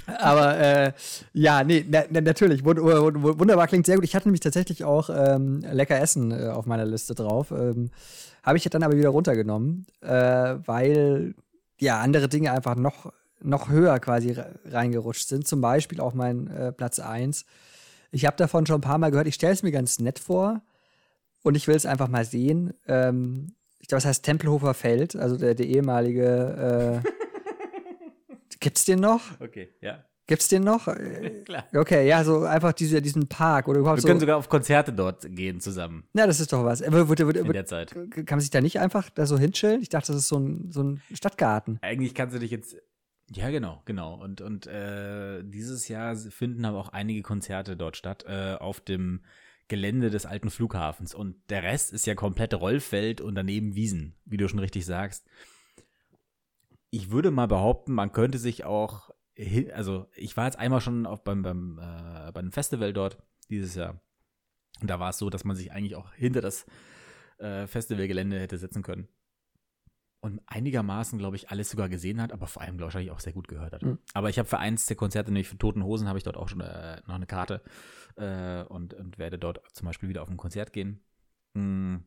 [0.06, 0.92] aber äh,
[1.32, 4.04] ja, nee, na, na, natürlich, wunderbar klingt sehr gut.
[4.04, 7.50] Ich hatte nämlich tatsächlich auch ähm, lecker Essen äh, auf meiner Liste drauf.
[7.50, 7.90] Ähm,
[8.42, 10.08] Habe ich dann aber wieder runtergenommen, äh,
[10.64, 11.34] weil
[11.80, 14.36] ja andere Dinge einfach noch, noch höher quasi
[14.66, 15.46] reingerutscht sind.
[15.48, 17.44] Zum Beispiel auch mein äh, Platz 1.
[18.12, 19.26] Ich habe davon schon ein paar Mal gehört.
[19.26, 20.62] Ich stelle es mir ganz nett vor
[21.44, 22.72] und ich will es einfach mal sehen.
[22.88, 27.02] Ähm, ich glaube, es heißt Tempelhofer Feld, also der, der ehemalige.
[27.04, 27.08] Äh,
[28.60, 29.20] gibt's den noch?
[29.40, 30.04] Okay, ja.
[30.26, 30.84] Gibt's den noch?
[31.44, 31.66] Klar.
[31.74, 34.08] Okay, ja, so einfach diese, diesen Park oder überhaupt Wir so.
[34.08, 36.04] können sogar auf Konzerte dort gehen zusammen.
[36.14, 36.80] Ja, das ist doch was.
[36.80, 37.92] Aber, wird, wird, In der Zeit.
[37.92, 39.82] Kann man sich da nicht einfach da so hinchillen?
[39.82, 41.78] Ich dachte, das ist so ein, so ein Stadtgarten.
[41.82, 42.74] Eigentlich kannst du dich jetzt.
[43.32, 44.14] Ja, genau, genau.
[44.14, 49.20] Und, und äh, dieses Jahr finden aber auch einige Konzerte dort statt, äh, auf dem
[49.68, 51.14] Gelände des alten Flughafens.
[51.14, 55.26] Und der Rest ist ja komplett Rollfeld und daneben Wiesen, wie du schon richtig sagst.
[56.90, 59.10] Ich würde mal behaupten, man könnte sich auch,
[59.72, 64.00] also ich war jetzt einmal schon auf beim, beim, äh, beim Festival dort dieses Jahr.
[64.80, 66.66] Und da war es so, dass man sich eigentlich auch hinter das
[67.38, 69.08] äh, Festivalgelände hätte setzen können.
[70.20, 73.34] Und einigermaßen, glaube ich, alles sogar gesehen hat, aber vor allem, glaube ich, auch sehr
[73.34, 73.82] gut gehört hat.
[73.82, 73.98] Mhm.
[74.14, 76.48] Aber ich habe für eins der Konzerte, nämlich für Toten Hosen, habe ich dort auch
[76.48, 77.62] schon äh, noch eine Karte
[78.16, 81.00] äh, und, und werde dort zum Beispiel wieder auf ein Konzert gehen.
[81.54, 82.04] Mhm.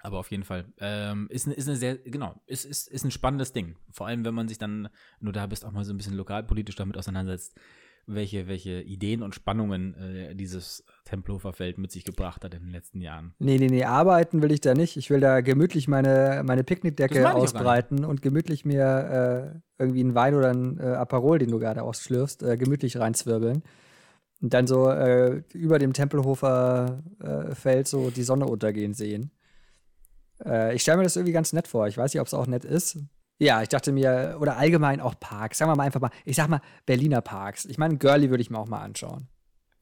[0.00, 0.66] Aber auf jeden Fall.
[0.78, 3.76] Ähm, ist, ist eine sehr, genau, ist, ist, ist ein spannendes Ding.
[3.90, 4.88] Vor allem, wenn man sich dann,
[5.20, 7.58] nur da bist, auch mal so ein bisschen lokalpolitisch damit auseinandersetzt,
[8.06, 12.70] welche, welche Ideen und Spannungen äh, dieses Tempelhofer Feld mit sich gebracht hat in den
[12.70, 13.34] letzten Jahren.
[13.38, 14.96] Nee, nee, nee, arbeiten will ich da nicht.
[14.96, 20.34] Ich will da gemütlich meine, meine Picknickdecke ausbreiten und gemütlich mir äh, irgendwie einen Wein
[20.34, 23.62] oder ein äh, Aperol, den du gerade ausschlürfst, äh, gemütlich reinzwirbeln.
[24.40, 29.32] Und dann so äh, über dem Tempelhofer äh, Feld so die Sonne untergehen sehen.
[30.72, 31.88] ich stelle mir das irgendwie ganz nett vor.
[31.88, 32.96] Ich weiß nicht, ob es auch nett ist.
[33.40, 35.58] Ja, ich dachte mir, oder allgemein auch Parks.
[35.58, 37.64] Sagen wir mal einfach mal, ich sag mal Berliner Parks.
[37.64, 39.28] Ich meine, Girlie würde ich mir auch mal anschauen.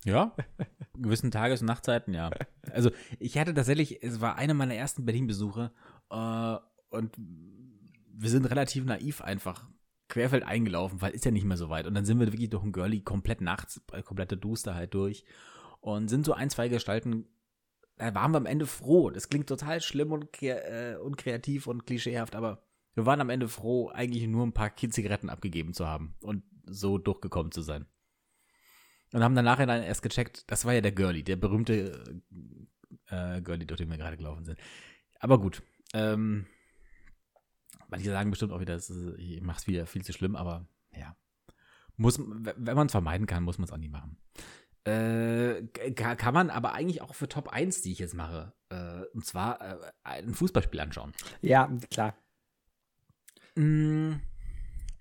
[0.04, 0.32] Ja,
[0.94, 2.30] gewissen Tages- und Nachtzeiten, ja.
[2.72, 5.72] Also ich hatte tatsächlich, es war einer meiner ersten Berlin-Besuche
[6.10, 6.56] äh,
[6.90, 9.66] und wir sind relativ naiv einfach
[10.16, 11.86] querfeld eingelaufen, weil ist ja nicht mehr so weit.
[11.86, 15.24] Und dann sind wir wirklich durch ein Girlie komplett nachts, äh, komplette Dusterheit durch
[15.80, 17.26] und sind so ein, zwei Gestalten
[17.98, 19.10] da waren wir am Ende froh.
[19.10, 22.62] Das klingt total schlimm und, äh, und kreativ und klischeehaft, aber
[22.94, 26.98] wir waren am Ende froh, eigentlich nur ein paar Zigaretten abgegeben zu haben und so
[26.98, 27.86] durchgekommen zu sein.
[29.12, 32.22] Und haben dann nachher dann erst gecheckt, das war ja der Girlie, der berühmte
[33.06, 34.58] äh, Girlie, durch den wir gerade gelaufen sind.
[35.20, 35.62] Aber gut,
[35.94, 36.46] ähm,
[37.88, 41.16] manche sagen bestimmt auch wieder, ist, ich mach's wieder viel zu schlimm, aber ja.
[41.96, 44.18] Muss, wenn man es vermeiden kann, muss man es auch nie machen.
[44.84, 45.62] Äh,
[45.94, 49.60] kann man aber eigentlich auch für Top 1, die ich jetzt mache, äh, und zwar
[49.60, 51.12] äh, ein Fußballspiel anschauen.
[51.40, 52.14] Ja, klar.
[53.56, 54.20] Mm,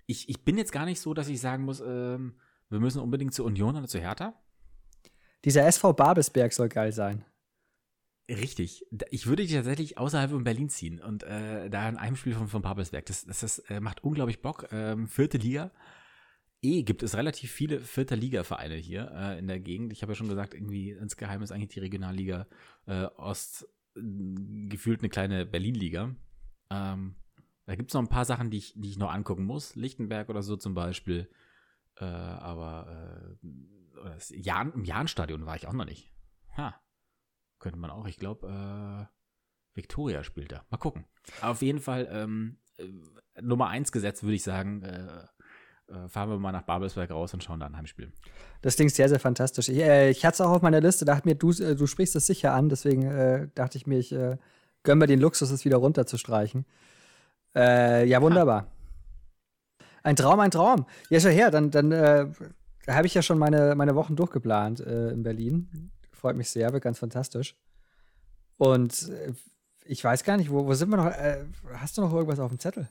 [0.06, 3.34] ich, ich bin jetzt gar nicht so, dass ich sagen muss, ähm, wir müssen unbedingt
[3.34, 4.34] zur Union oder zu Hertha.
[5.44, 7.24] Dieser SV Babelsberg soll geil sein.
[8.28, 8.84] Richtig.
[9.10, 12.62] Ich würde die tatsächlich außerhalb von Berlin ziehen und äh, da ein Heimspiel von, von
[12.62, 13.06] Babelsberg.
[13.06, 14.66] Das, das, das äh, macht unglaublich Bock.
[14.72, 15.70] Ähm, vierte Liga.
[16.62, 19.92] Eh gibt es relativ viele vierte Liga-Vereine hier äh, in der Gegend.
[19.92, 22.46] Ich habe ja schon gesagt, irgendwie insgeheim ist eigentlich die Regionalliga
[22.86, 26.14] äh, Ost gefühlt eine kleine Berlin-Liga.
[26.70, 27.14] Ähm,
[27.66, 29.76] da gibt es noch ein paar Sachen, die ich, die ich noch angucken muss.
[29.76, 31.30] Lichtenberg oder so zum Beispiel.
[31.98, 33.48] Äh, aber äh,
[34.04, 36.10] das Jahn, im Jahnstadion war ich auch noch nicht.
[36.56, 36.74] Ha.
[37.58, 38.06] Könnte man auch.
[38.06, 40.64] Ich glaube, äh, Victoria spielt da.
[40.70, 41.06] Mal gucken.
[41.42, 42.84] auf jeden Fall ähm, äh,
[43.40, 44.82] Nummer 1 gesetzt, würde ich sagen.
[44.82, 45.26] Äh,
[45.88, 48.12] äh, fahren wir mal nach Babelsberg raus und schauen da ein Heimspiel.
[48.60, 49.68] Das klingt sehr, sehr fantastisch.
[49.68, 52.16] Ich, äh, ich hatte es auch auf meiner Liste, dachte mir, du, äh, du sprichst
[52.16, 54.36] es sicher an, deswegen äh, dachte ich mir, ich äh,
[54.82, 56.64] gönne mir den Luxus, es wieder runterzustreichen.
[57.54, 58.70] Ja, wunderbar.
[60.02, 60.84] Ein Traum, ein Traum.
[61.08, 61.90] Ja, schon her, dann, dann
[62.86, 65.90] habe ich ja schon meine, meine Wochen durchgeplant in Berlin.
[66.16, 67.54] Freut mich sehr, wird ganz fantastisch.
[68.56, 69.32] Und äh,
[69.84, 71.06] ich weiß gar nicht, wo, wo sind wir noch?
[71.06, 71.44] Äh,
[71.74, 72.88] hast du noch irgendwas auf dem Zettel?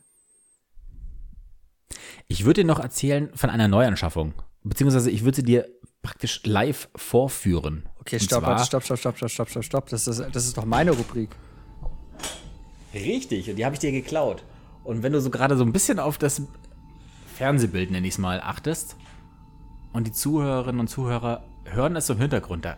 [2.27, 4.33] Ich würde dir noch erzählen von einer Neuanschaffung.
[4.63, 5.67] Beziehungsweise ich würde sie dir
[6.01, 7.89] praktisch live vorführen.
[7.99, 9.89] Okay, stopp, stopp, stopp, stopp, stopp, stopp, stopp, stopp.
[9.89, 11.29] Das ist, das ist doch meine Rubrik.
[12.93, 14.43] Richtig, und die habe ich dir geklaut.
[14.83, 16.43] Und wenn du so gerade so ein bisschen auf das
[17.35, 18.95] Fernsehbild, nenne ich es mal, achtest
[19.93, 22.77] und die Zuhörerinnen und Zuhörer hören es im Hintergrund da.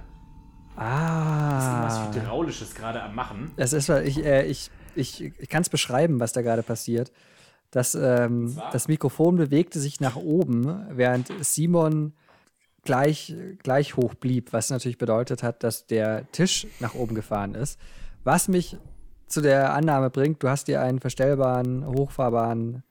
[0.77, 1.81] Ah.
[1.83, 3.51] Das ist was Hydraulisches gerade am Machen.
[3.57, 7.11] Es ist, ich, äh, ich, ich, ich kann es beschreiben, was da gerade passiert.
[7.71, 12.13] Das, ähm, das Mikrofon bewegte sich nach oben, während Simon
[12.83, 17.79] gleich, gleich hoch blieb, was natürlich bedeutet hat, dass der Tisch nach oben gefahren ist.
[18.23, 18.77] Was mich
[19.27, 22.83] zu der Annahme bringt, du hast dir einen verstellbaren, hochfahrbaren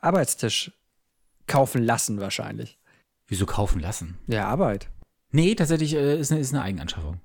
[0.00, 0.72] Arbeitstisch
[1.46, 2.78] kaufen lassen wahrscheinlich.
[3.26, 4.18] Wieso kaufen lassen?
[4.26, 4.88] Ja, Arbeit.
[5.32, 7.20] Nee, tatsächlich äh, ist, eine, ist eine Eigenanschaffung.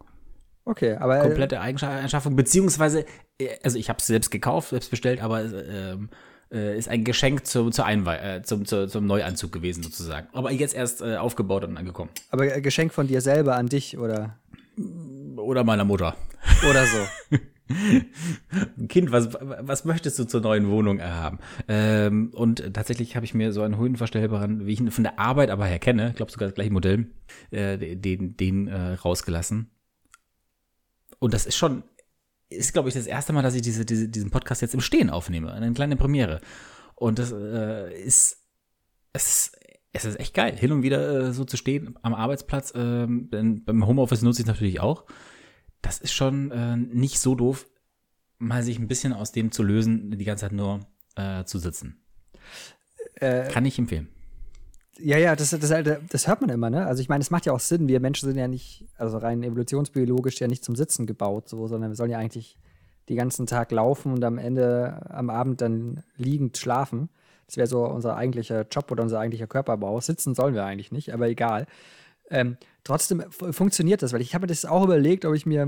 [0.66, 1.20] Okay, aber.
[1.20, 3.06] Komplette Eigenanschaffung, beziehungsweise,
[3.40, 5.98] äh, also ich habe es selbst gekauft, selbst bestellt, aber äh,
[6.52, 10.28] äh, ist ein Geschenk zum, zur Einwe äh, zum, zum, zum Neuanzug gewesen, sozusagen.
[10.34, 12.10] Aber jetzt erst äh, aufgebaut und angekommen.
[12.32, 14.38] Aber Geschenk von dir selber an dich, oder?
[15.38, 16.16] Oder meiner Mutter.
[16.70, 17.38] Oder so.
[18.90, 21.40] Kind, was, was möchtest du zur neuen Wohnung haben?
[21.68, 25.50] Ähm, und tatsächlich habe ich mir so einen höhenverstellbaren, wie ich ihn von der Arbeit
[25.50, 27.08] aber her kenne, glaube sogar das gleiche Modell,
[27.52, 29.72] äh, den, den äh, rausgelassen.
[31.20, 31.84] Und das ist schon,
[32.50, 35.10] ist glaube ich das erste Mal, dass ich diese, diese, diesen Podcast jetzt im Stehen
[35.10, 36.42] aufnehme, eine kleine Premiere.
[36.94, 38.44] Und das äh, ist,
[39.12, 39.58] es ist,
[39.92, 42.76] es ist echt geil, hin und wieder äh, so zu stehen am Arbeitsplatz.
[42.76, 45.06] Äh, beim Homeoffice nutze ich natürlich auch
[45.86, 47.68] das ist schon äh, nicht so doof,
[48.40, 50.80] mal sich ein bisschen aus dem zu lösen, die ganze Zeit nur
[51.16, 52.04] äh, zu sitzen.
[53.16, 54.10] Äh, Kann ich empfehlen.
[54.98, 56.86] Ja, ja, das, das, das hört man immer, ne?
[56.86, 57.88] Also ich meine, es macht ja auch Sinn.
[57.88, 61.92] Wir Menschen sind ja nicht, also rein evolutionsbiologisch ja nicht zum Sitzen gebaut, so, sondern
[61.92, 62.58] wir sollen ja eigentlich
[63.10, 67.10] den ganzen Tag laufen und am Ende am Abend dann liegend schlafen.
[67.46, 70.00] Das wäre so unser eigentlicher Job oder unser eigentlicher Körperbau.
[70.00, 71.68] Sitzen sollen wir eigentlich nicht, aber egal.
[72.30, 75.68] Ähm, trotzdem funktioniert das, weil ich habe mir das auch überlegt, ob ich mir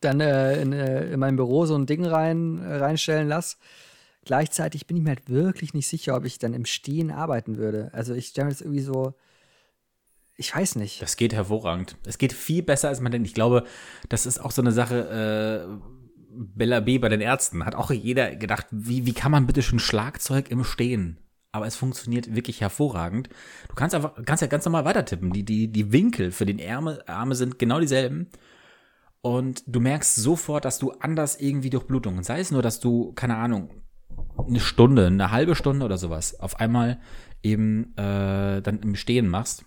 [0.00, 3.56] dann äh, in, äh, in mein Büro so ein Ding rein, äh, reinstellen lasse.
[4.24, 7.90] Gleichzeitig bin ich mir halt wirklich nicht sicher, ob ich dann im Stehen arbeiten würde.
[7.92, 9.14] Also ich stelle mir das irgendwie so,
[10.36, 11.02] ich weiß nicht.
[11.02, 11.96] Das geht hervorragend.
[12.06, 13.28] Es geht viel besser, als man denkt.
[13.28, 13.64] Ich glaube,
[14.08, 15.90] das ist auch so eine Sache, äh,
[16.32, 17.64] Bella B bei den Ärzten.
[17.64, 21.18] Hat auch jeder gedacht, wie, wie kann man bitte schon Schlagzeug im Stehen
[21.52, 23.28] aber es funktioniert wirklich hervorragend.
[23.68, 25.32] Du kannst einfach, kannst ja ganz normal weiter tippen.
[25.32, 28.28] Die, die, die Winkel für den Ärmel, Arme sind genau dieselben.
[29.22, 33.12] Und du merkst sofort, dass du anders irgendwie durch Blutung, sei es nur, dass du,
[33.12, 33.70] keine Ahnung,
[34.46, 37.00] eine Stunde, eine halbe Stunde oder sowas auf einmal
[37.42, 39.64] eben äh, dann im Stehen machst.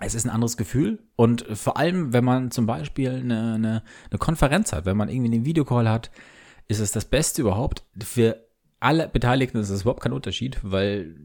[0.00, 4.18] Es ist ein anderes Gefühl und vor allem, wenn man zum Beispiel eine, eine, eine
[4.18, 6.10] Konferenz hat, wenn man irgendwie einen Videocall hat,
[6.66, 8.43] ist es das Beste überhaupt für
[8.84, 11.16] alle Beteiligten ist es überhaupt kein Unterschied, weil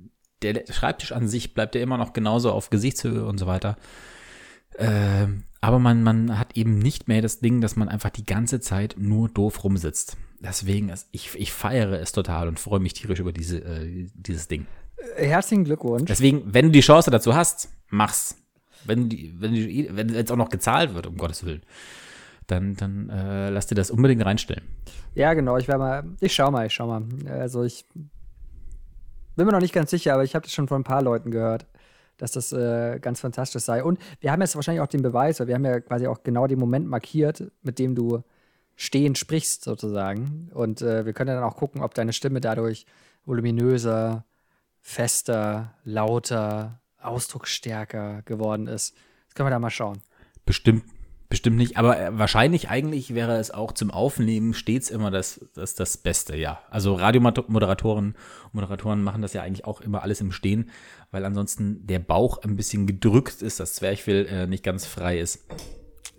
[0.42, 3.78] der Schreibtisch an sich bleibt ja immer noch genauso auf Gesichtshöhe und so weiter.
[4.76, 5.28] Äh,
[5.60, 8.96] aber man, man hat eben nicht mehr das Ding, dass man einfach die ganze Zeit
[8.98, 10.16] nur doof rumsitzt.
[10.40, 14.66] Deswegen, ich, ich feiere es total und freue mich tierisch über diese, äh, dieses Ding.
[15.18, 16.06] Herzlichen Glückwunsch.
[16.08, 18.38] Deswegen, wenn du die Chance dazu hast, mach's.
[18.86, 21.64] Wenn, die, wenn, die, wenn jetzt auch noch gezahlt wird, um Gottes Willen
[22.52, 24.64] dann, dann äh, lass dir das unbedingt reinstellen.
[25.16, 25.58] Ja, genau.
[25.58, 27.04] Ich werde mal, ich schau mal, ich schau mal.
[27.30, 27.86] Also ich
[29.36, 31.32] bin mir noch nicht ganz sicher, aber ich habe das schon von ein paar Leuten
[31.32, 31.66] gehört,
[32.18, 33.84] dass das äh, ganz fantastisch sei.
[33.84, 36.48] Und wir haben jetzt wahrscheinlich auch den Beweis, weil wir haben ja quasi auch genau
[36.48, 38.24] den Moment markiert, mit dem du
[38.76, 40.50] stehend sprichst, sozusagen.
[40.54, 42.86] Und äh, wir können dann auch gucken, ob deine Stimme dadurch
[43.26, 44.26] voluminöser,
[44.82, 48.96] fester, lauter, ausdrucksstärker geworden ist.
[49.28, 50.02] Das können wir da mal schauen.
[50.46, 50.84] Bestimmt
[51.30, 55.76] Bestimmt nicht, aber äh, wahrscheinlich eigentlich wäre es auch zum Aufnehmen stets immer das, das,
[55.76, 56.60] das Beste, ja.
[56.72, 58.16] Also Radiomoderatoren
[58.52, 60.72] Moderatoren machen das ja eigentlich auch immer alles im Stehen,
[61.12, 65.46] weil ansonsten der Bauch ein bisschen gedrückt ist, das Zwerchfell äh, nicht ganz frei ist.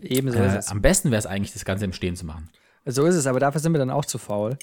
[0.00, 0.68] Ebenso äh, ist es.
[0.68, 2.48] Am besten wäre es eigentlich, das Ganze im Stehen zu machen.
[2.84, 4.56] So ist es, aber dafür sind wir dann auch zu faul.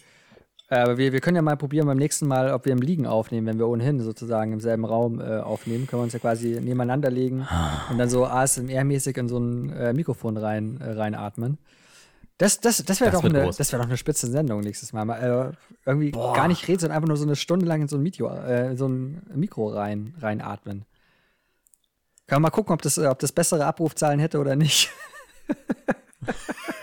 [0.70, 3.48] Aber wir, wir können ja mal probieren beim nächsten Mal, ob wir im Liegen aufnehmen,
[3.48, 5.88] wenn wir ohnehin sozusagen im selben Raum äh, aufnehmen.
[5.88, 7.88] Können wir uns ja quasi nebeneinander legen ah.
[7.90, 11.58] und dann so ASMR-mäßig in so ein äh, Mikrofon rein, äh, reinatmen.
[12.38, 15.06] Das, das, das wäre doch, eine, wär doch eine spitze Sendung nächstes Mal.
[15.06, 16.36] mal äh, irgendwie Boah.
[16.36, 18.76] gar nicht reden, sondern einfach nur so eine Stunde lang in so ein, Mikro, äh,
[18.76, 20.86] so ein Mikro rein, reinatmen.
[22.28, 24.92] Kann man mal gucken, ob das, ob das bessere Abrufzahlen hätte oder nicht.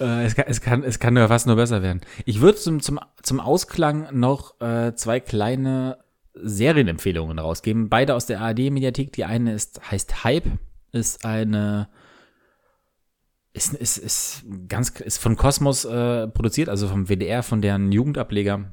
[0.00, 2.00] Äh, es, kann, es, kann, es kann ja fast nur besser werden.
[2.24, 5.98] Ich würde zum, zum, zum Ausklang noch äh, zwei kleine
[6.34, 7.88] Serienempfehlungen rausgeben.
[7.88, 9.12] Beide aus der ARD-Mediathek.
[9.12, 10.46] Die eine ist, heißt Hype,
[10.92, 11.88] ist eine
[13.52, 18.72] ist, ist, ist ganz ist von Kosmos äh, produziert, also vom WDR, von deren Jugendableger.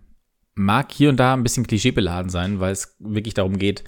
[0.56, 3.86] Mag hier und da ein bisschen klischeebeladen sein, weil es wirklich darum geht,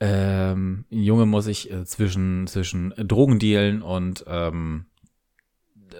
[0.00, 4.86] ähm, ein Junge muss sich äh, zwischen, zwischen Drogendealen und ähm,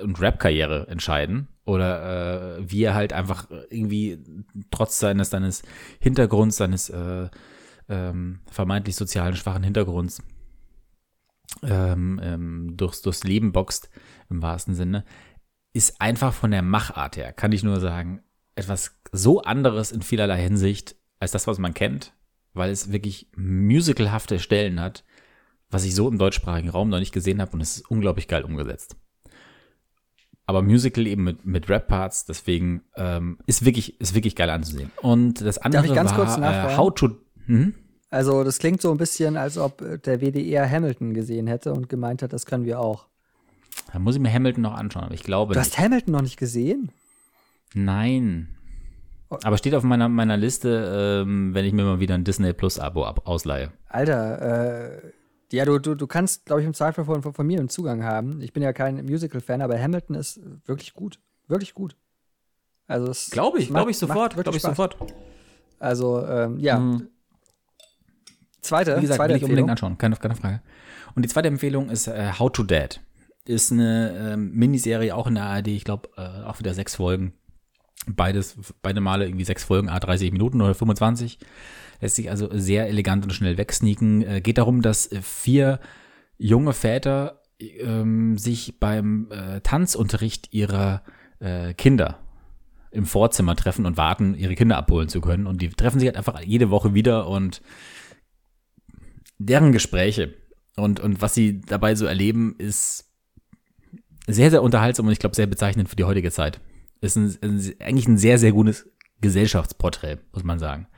[0.03, 4.19] und Rap-Karriere entscheiden oder äh, wie er halt einfach irgendwie
[4.71, 5.63] trotz seines, seines
[6.01, 7.29] Hintergrunds, seines äh,
[7.89, 10.23] ähm, vermeintlich sozialen schwachen Hintergrunds
[11.63, 13.91] ähm, ähm, durchs, durchs Leben boxt,
[14.31, 15.05] im wahrsten Sinne,
[15.73, 18.23] ist einfach von der Machart her, kann ich nur sagen,
[18.55, 22.15] etwas so anderes in vielerlei Hinsicht als das, was man kennt,
[22.53, 25.05] weil es wirklich musicalhafte Stellen hat,
[25.71, 28.45] was ich so im deutschsprachigen Raum noch nicht gesehen habe und es ist unglaublich geil
[28.45, 28.97] umgesetzt.
[30.53, 34.91] Aber Musical eben mit, mit Rap-Parts, deswegen ähm, ist wirklich ist wirklich geil anzusehen.
[35.01, 36.77] Und das andere Darf ich ganz war kurz äh?
[36.77, 37.11] How to
[37.47, 37.75] hm?
[38.11, 41.89] Also, das klingt so ein bisschen, als ob äh, der WDR Hamilton gesehen hätte und
[41.89, 43.07] gemeint hat, das können wir auch.
[43.91, 45.71] Da muss ich mir Hamilton noch anschauen, aber ich glaube Du nicht.
[45.71, 46.91] hast Hamilton noch nicht gesehen?
[47.75, 48.49] Nein.
[49.31, 52.79] Aber steht auf meiner, meiner Liste, ähm, wenn ich mir mal wieder ein Disney Plus
[52.79, 53.73] Abo ab ausleihe.
[53.89, 55.13] Alter, äh,
[55.53, 58.41] ja, du, du, du kannst, glaube ich, im Zweifel von, von mir einen Zugang haben.
[58.41, 61.19] Ich bin ja kein Musical-Fan, aber Hamilton ist wirklich gut.
[61.49, 61.97] Wirklich gut.
[62.87, 64.71] Also, Glaube ich, glaube ich sofort, glaube ich Spaß.
[64.77, 64.97] sofort.
[65.79, 66.79] Also, ähm, ja.
[66.79, 67.09] Mhm.
[68.61, 69.71] Zweite, Wie gesagt, zweite will ich unbedingt Empfehlung.
[69.71, 70.63] anschauen, keine, keine Frage.
[71.15, 73.01] Und die zweite Empfehlung ist äh, How to Dad.
[73.45, 77.33] Ist eine ähm, Miniserie, auch in der ARD, ich glaube, äh, auch wieder sechs Folgen.
[78.07, 81.39] Beides, beide Male irgendwie sechs Folgen, a 30 Minuten oder 25.
[82.03, 84.23] Lässt sich also sehr elegant und schnell wegsneaken.
[84.23, 85.79] Äh, geht darum, dass äh, vier
[86.37, 91.05] junge Väter ähm, sich beim äh, Tanzunterricht ihrer
[91.39, 92.19] äh, Kinder
[92.91, 95.47] im Vorzimmer treffen und warten, ihre Kinder abholen zu können.
[95.47, 97.63] Und die treffen sich halt einfach jede Woche wieder und
[99.39, 100.35] deren Gespräche
[100.77, 103.13] und, und was sie dabei so erleben, ist
[104.27, 106.61] sehr, sehr unterhaltsam und ich glaube sehr bezeichnend für die heutige Zeit.
[107.01, 108.91] Ist ein, ein, eigentlich ein sehr, sehr gutes
[109.21, 110.89] Gesellschaftsporträt, muss man sagen.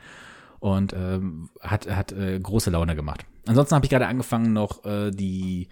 [0.64, 3.26] Und ähm, hat, hat äh, große Laune gemacht.
[3.44, 5.68] Ansonsten habe ich gerade angefangen, noch äh, die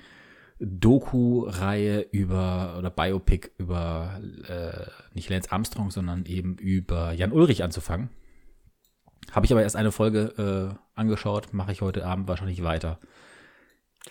[0.61, 4.85] Doku-Reihe über oder Biopic über äh,
[5.15, 8.11] nicht Lance Armstrong, sondern eben über Jan Ulrich anzufangen.
[9.31, 12.99] Habe ich aber erst eine Folge äh, angeschaut, mache ich heute Abend wahrscheinlich weiter.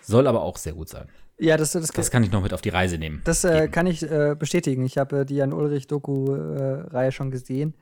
[0.01, 1.09] Soll aber auch sehr gut sein.
[1.37, 3.21] Ja, das, das, Das kann ich noch mit auf die Reise nehmen.
[3.23, 4.83] das äh, kann ich äh, bestätigen.
[4.83, 7.75] Ich habe äh, die Jan Ulrich-Doku-Reihe schon gesehen.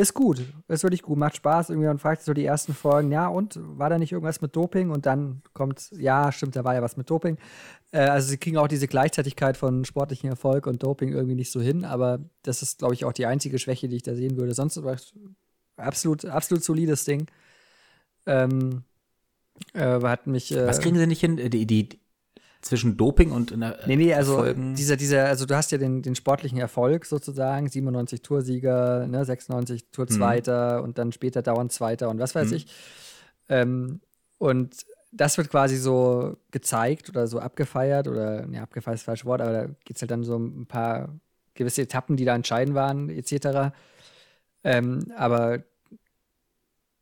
[0.00, 1.68] Ist gut, ist wirklich gut, macht Spaß.
[1.68, 4.88] Irgendwie man fragt so die ersten Folgen, ja, und war da nicht irgendwas mit Doping?
[4.88, 7.36] Und dann kommt, ja, stimmt, da war ja was mit Doping.
[7.92, 11.60] Äh, also sie kriegen auch diese Gleichzeitigkeit von sportlichem Erfolg und Doping irgendwie nicht so
[11.60, 14.54] hin, aber das ist, glaube ich, auch die einzige Schwäche, die ich da sehen würde.
[14.54, 14.96] Sonst war
[15.76, 17.26] absolut, absolut solides Ding.
[18.24, 18.84] Ähm,
[19.74, 20.50] äh, hat mich.
[20.50, 21.36] Äh, Was kriegen sie nicht hin?
[21.36, 21.99] Die, die,
[22.60, 24.74] zwischen Doping und in der, Nee, nee, also Erfolgen?
[24.74, 29.82] dieser, dieser, also du hast ja den, den sportlichen Erfolg sozusagen, 97 Toursieger, ne, 96
[29.82, 29.86] Mhm.
[29.92, 32.66] Tourzweiter und dann später dauernd Zweiter und was weiß ich.
[33.48, 34.00] Ähm,
[34.38, 39.26] und das wird quasi so gezeigt oder so abgefeiert oder, ne, abgefeiert ist das falsche
[39.26, 41.08] Wort, aber da geht es halt dann so ein paar
[41.54, 43.72] gewisse Etappen, die da entscheidend waren, etc.
[44.64, 45.64] Ähm, aber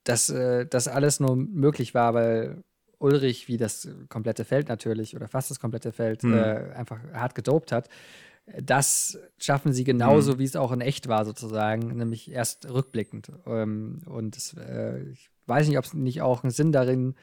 [0.05, 2.65] dass äh, das alles nur möglich war, weil
[2.99, 6.35] Ulrich, wie das komplette Feld natürlich oder fast das komplette Feld, Mhm.
[6.35, 7.89] äh, einfach hart gedopt hat.
[8.61, 10.39] Das schaffen sie genauso, Mhm.
[10.39, 13.31] wie es auch in echt war, sozusagen, nämlich erst rückblickend.
[13.47, 17.15] Ähm, und es, äh, ich weiß nicht, ob es nicht auch ein Sinn darin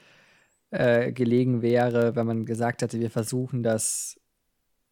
[0.71, 4.19] äh, gelegen wäre, wenn man gesagt hätte, wir versuchen das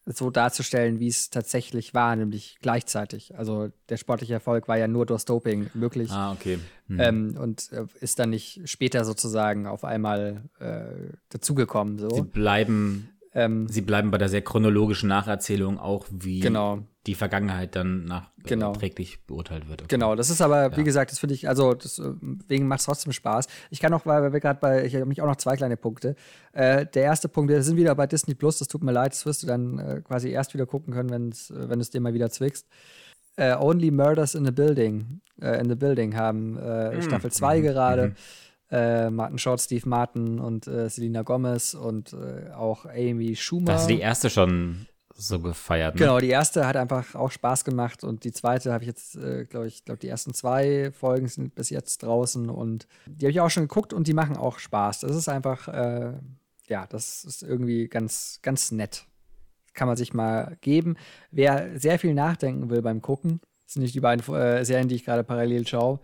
[0.06, 3.38] so darzustellen, wie es tatsächlich war, nämlich gleichzeitig.
[3.38, 6.12] Also der sportliche Erfolg war ja nur durch Doping möglich.
[6.12, 6.60] Ah, okay.
[6.88, 6.99] Hm.
[6.99, 11.97] Ähm, und äh, ist dann nicht später sozusagen auf einmal äh, dazugekommen.
[11.97, 12.24] sie So.
[12.24, 16.80] bleiben, Ähm, sie bleiben bei der sehr chronologischen Nacherzählung auch, wie Genau.
[17.08, 18.12] die Vergangenheit dann
[18.44, 18.70] Genau.
[18.72, 19.82] nachträglich beurteilt wird.
[19.82, 19.96] Okay.
[19.96, 20.84] Genau, das ist aber, wie Ja.
[20.84, 23.48] gesagt, das finde ich, also deswegen macht es trotzdem Spaß.
[23.72, 26.16] Ich kann noch, weil wir gerade bei, ich habe nämlich auch noch zwei kleine Punkte.
[26.52, 29.26] Äh, der erste Punkt, wir sind wieder bei Disney Plus, das tut mir leid, das
[29.26, 32.02] wirst du dann äh, quasi erst wieder gucken können, wenn's, äh, wenn du es dir
[32.02, 32.68] mal wieder zwickst.
[33.36, 38.10] Äh, Only Murders in the Building, äh, in the Building haben äh, Staffel 2 gerade.
[38.10, 38.16] mhm.
[38.74, 43.74] Äh, Martin Short, Steve Martin und äh, Selena Gomez und äh, auch Amy Schumer.
[43.74, 45.93] Das ist die erste schon so gefeiert.
[45.93, 45.99] Ne?
[45.99, 49.45] Genau, die erste hat einfach auch Spaß gemacht und die zweite habe ich jetzt, äh,
[49.45, 53.41] glaube ich, glaube die ersten zwei Folgen sind bis jetzt draußen und die habe ich
[53.41, 55.01] auch schon geguckt und die machen auch Spaß.
[55.01, 56.13] Das ist einfach, äh,
[56.67, 59.05] ja, das ist irgendwie ganz, ganz nett.
[59.76, 60.97] Kann man sich mal geben.
[61.30, 65.05] Wer sehr viel nachdenken will beim Gucken, sind nicht die beiden äh, Serien, die ich
[65.05, 65.99] gerade parallel schaue,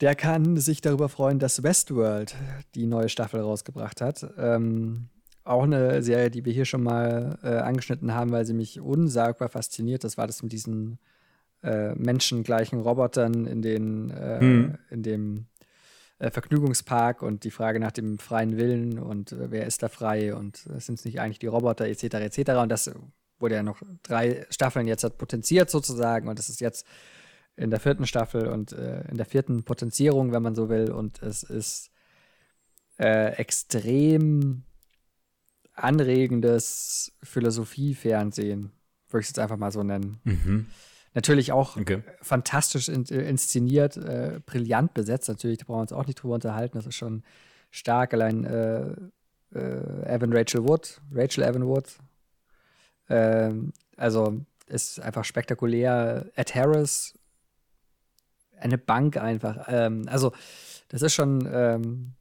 [0.00, 2.34] der kann sich darüber freuen, dass Westworld
[2.74, 4.26] die neue Staffel rausgebracht hat.
[4.36, 5.08] Ähm,
[5.44, 9.48] auch eine Serie, die wir hier schon mal äh, angeschnitten haben, weil sie mich unsagbar
[9.48, 10.04] fasziniert.
[10.04, 10.98] Das war das mit diesen
[11.62, 14.78] äh, menschengleichen Robotern in, den, äh, Hm.
[14.90, 15.46] in dem
[16.18, 20.34] äh, Vergnügungspark und die Frage nach dem freien Willen und äh, wer ist da frei
[20.34, 22.04] und sind es nicht eigentlich die Roboter etc.
[22.14, 22.50] etc.
[22.52, 22.90] Und das
[23.38, 26.86] wurde ja noch drei Staffeln jetzt hat potenziert sozusagen und das ist jetzt
[27.56, 30.90] in der vierten Staffel und äh, in der vierten Potenzierung, wenn man so will.
[30.92, 31.90] Und es ist
[32.98, 34.62] äh, extrem
[35.74, 38.72] anregendes Philosophie-Fernsehen,
[39.08, 40.20] würde ich es jetzt einfach mal so nennen.
[40.24, 40.66] Mhm.
[41.14, 42.02] Natürlich auch Okay.
[42.20, 45.28] fantastisch in, äh, inszeniert, äh, brillant besetzt.
[45.28, 46.76] Natürlich, da brauchen wir uns auch nicht drüber unterhalten.
[46.76, 47.22] Das ist schon
[47.70, 48.12] stark.
[48.12, 48.90] Allein äh,
[49.54, 51.86] äh, Evan Rachel Wood, Rachel Evan Wood.
[53.08, 56.26] Ähm, also ist einfach spektakulär.
[56.34, 57.14] Ed Harris,
[58.58, 59.66] eine Bank einfach.
[59.68, 60.32] Ähm, also,
[60.88, 62.12] das ist schon ähm,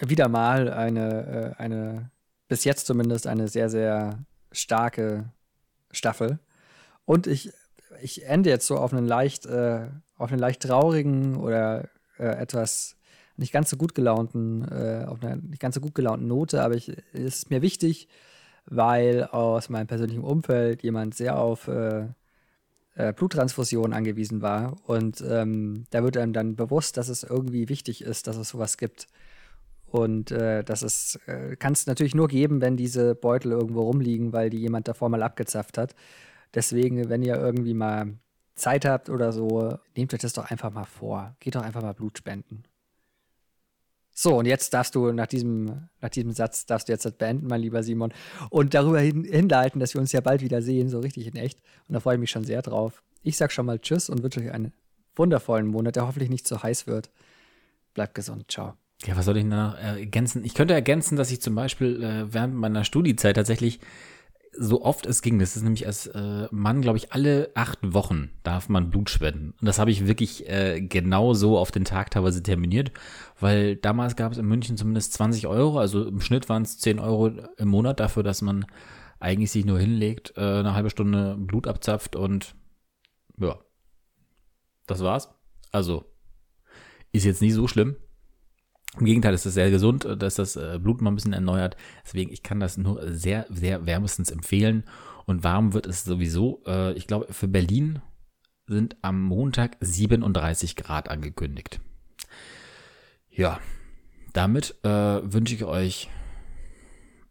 [0.00, 2.10] wieder mal eine, äh, eine,
[2.48, 4.18] bis jetzt zumindest eine sehr, sehr
[4.52, 5.32] starke
[5.90, 6.38] Staffel.
[7.04, 7.52] Und ich,
[8.02, 11.88] ich ende jetzt so auf einen leicht, äh, auf einen leicht traurigen oder
[12.18, 12.96] äh, etwas
[13.36, 16.74] nicht ganz so gut gelaunten, äh, auf einer nicht ganz so gut gelaunten Note, aber
[16.74, 18.08] ich, es ist mir wichtig,
[18.66, 21.68] weil aus meinem persönlichen Umfeld jemand sehr auf
[22.98, 24.76] äh, Bluttransfusion angewiesen war.
[24.86, 28.76] Und ähm, da wird einem dann bewusst, dass es irgendwie wichtig ist, dass es sowas
[28.76, 29.06] gibt.
[29.86, 34.50] Und äh, das äh, kann es natürlich nur geben, wenn diese Beutel irgendwo rumliegen, weil
[34.50, 35.94] die jemand davor mal abgezapft hat.
[36.54, 38.18] Deswegen, wenn ihr irgendwie mal
[38.56, 41.36] Zeit habt oder so, nehmt euch das doch einfach mal vor.
[41.38, 42.64] Geht doch einfach mal Blut spenden.
[44.20, 47.46] So, und jetzt darfst du nach diesem, nach diesem Satz, darfst du jetzt das beenden,
[47.46, 48.12] mein lieber Simon,
[48.50, 51.60] und darüber hin, hinleiten, dass wir uns ja bald wieder sehen, so richtig in echt.
[51.86, 53.04] Und da freue ich mich schon sehr drauf.
[53.22, 54.72] Ich sag schon mal Tschüss und wünsche euch einen
[55.14, 57.10] wundervollen Monat, der hoffentlich nicht so heiß wird.
[57.94, 58.50] Bleibt gesund.
[58.50, 58.74] Ciao.
[59.06, 60.44] Ja, was soll ich noch ergänzen?
[60.44, 63.78] Ich könnte ergänzen, dass ich zum Beispiel äh, während meiner Studiezeit tatsächlich
[64.52, 68.30] so oft es ging, das ist nämlich als äh, Mann, glaube ich, alle acht Wochen
[68.42, 69.54] darf man Blut spenden.
[69.60, 72.92] Und das habe ich wirklich äh, genau so auf den Tag teilweise terminiert,
[73.40, 76.98] weil damals gab es in München zumindest 20 Euro, also im Schnitt waren es 10
[76.98, 78.66] Euro im Monat dafür, dass man
[79.20, 82.54] eigentlich sich nur hinlegt, äh, eine halbe Stunde Blut abzapft und
[83.38, 83.58] ja,
[84.86, 85.28] das war's.
[85.70, 86.04] Also
[87.12, 87.96] ist jetzt nicht so schlimm.
[88.98, 91.76] Im Gegenteil, es ist sehr gesund, äh, dass das äh, Blut mal ein bisschen erneuert.
[92.04, 94.84] Deswegen, ich kann das nur sehr, sehr wärmestens empfehlen.
[95.24, 96.62] Und warm wird es sowieso.
[96.66, 98.00] Äh, ich glaube, für Berlin
[98.66, 101.80] sind am Montag 37 Grad angekündigt.
[103.30, 103.60] Ja,
[104.32, 106.08] damit äh, wünsche ich euch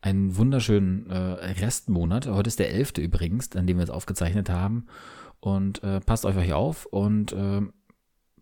[0.02, 2.28] einen wunderschönen äh, Restmonat.
[2.28, 3.00] Heute ist der 11.
[3.00, 4.88] übrigens, an dem wir es aufgezeichnet haben.
[5.40, 6.86] Und äh, passt auf euch auf.
[6.86, 7.36] Und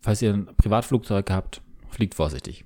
[0.02, 2.66] falls ihr ein Privatflugzeug habt, fliegt vorsichtig.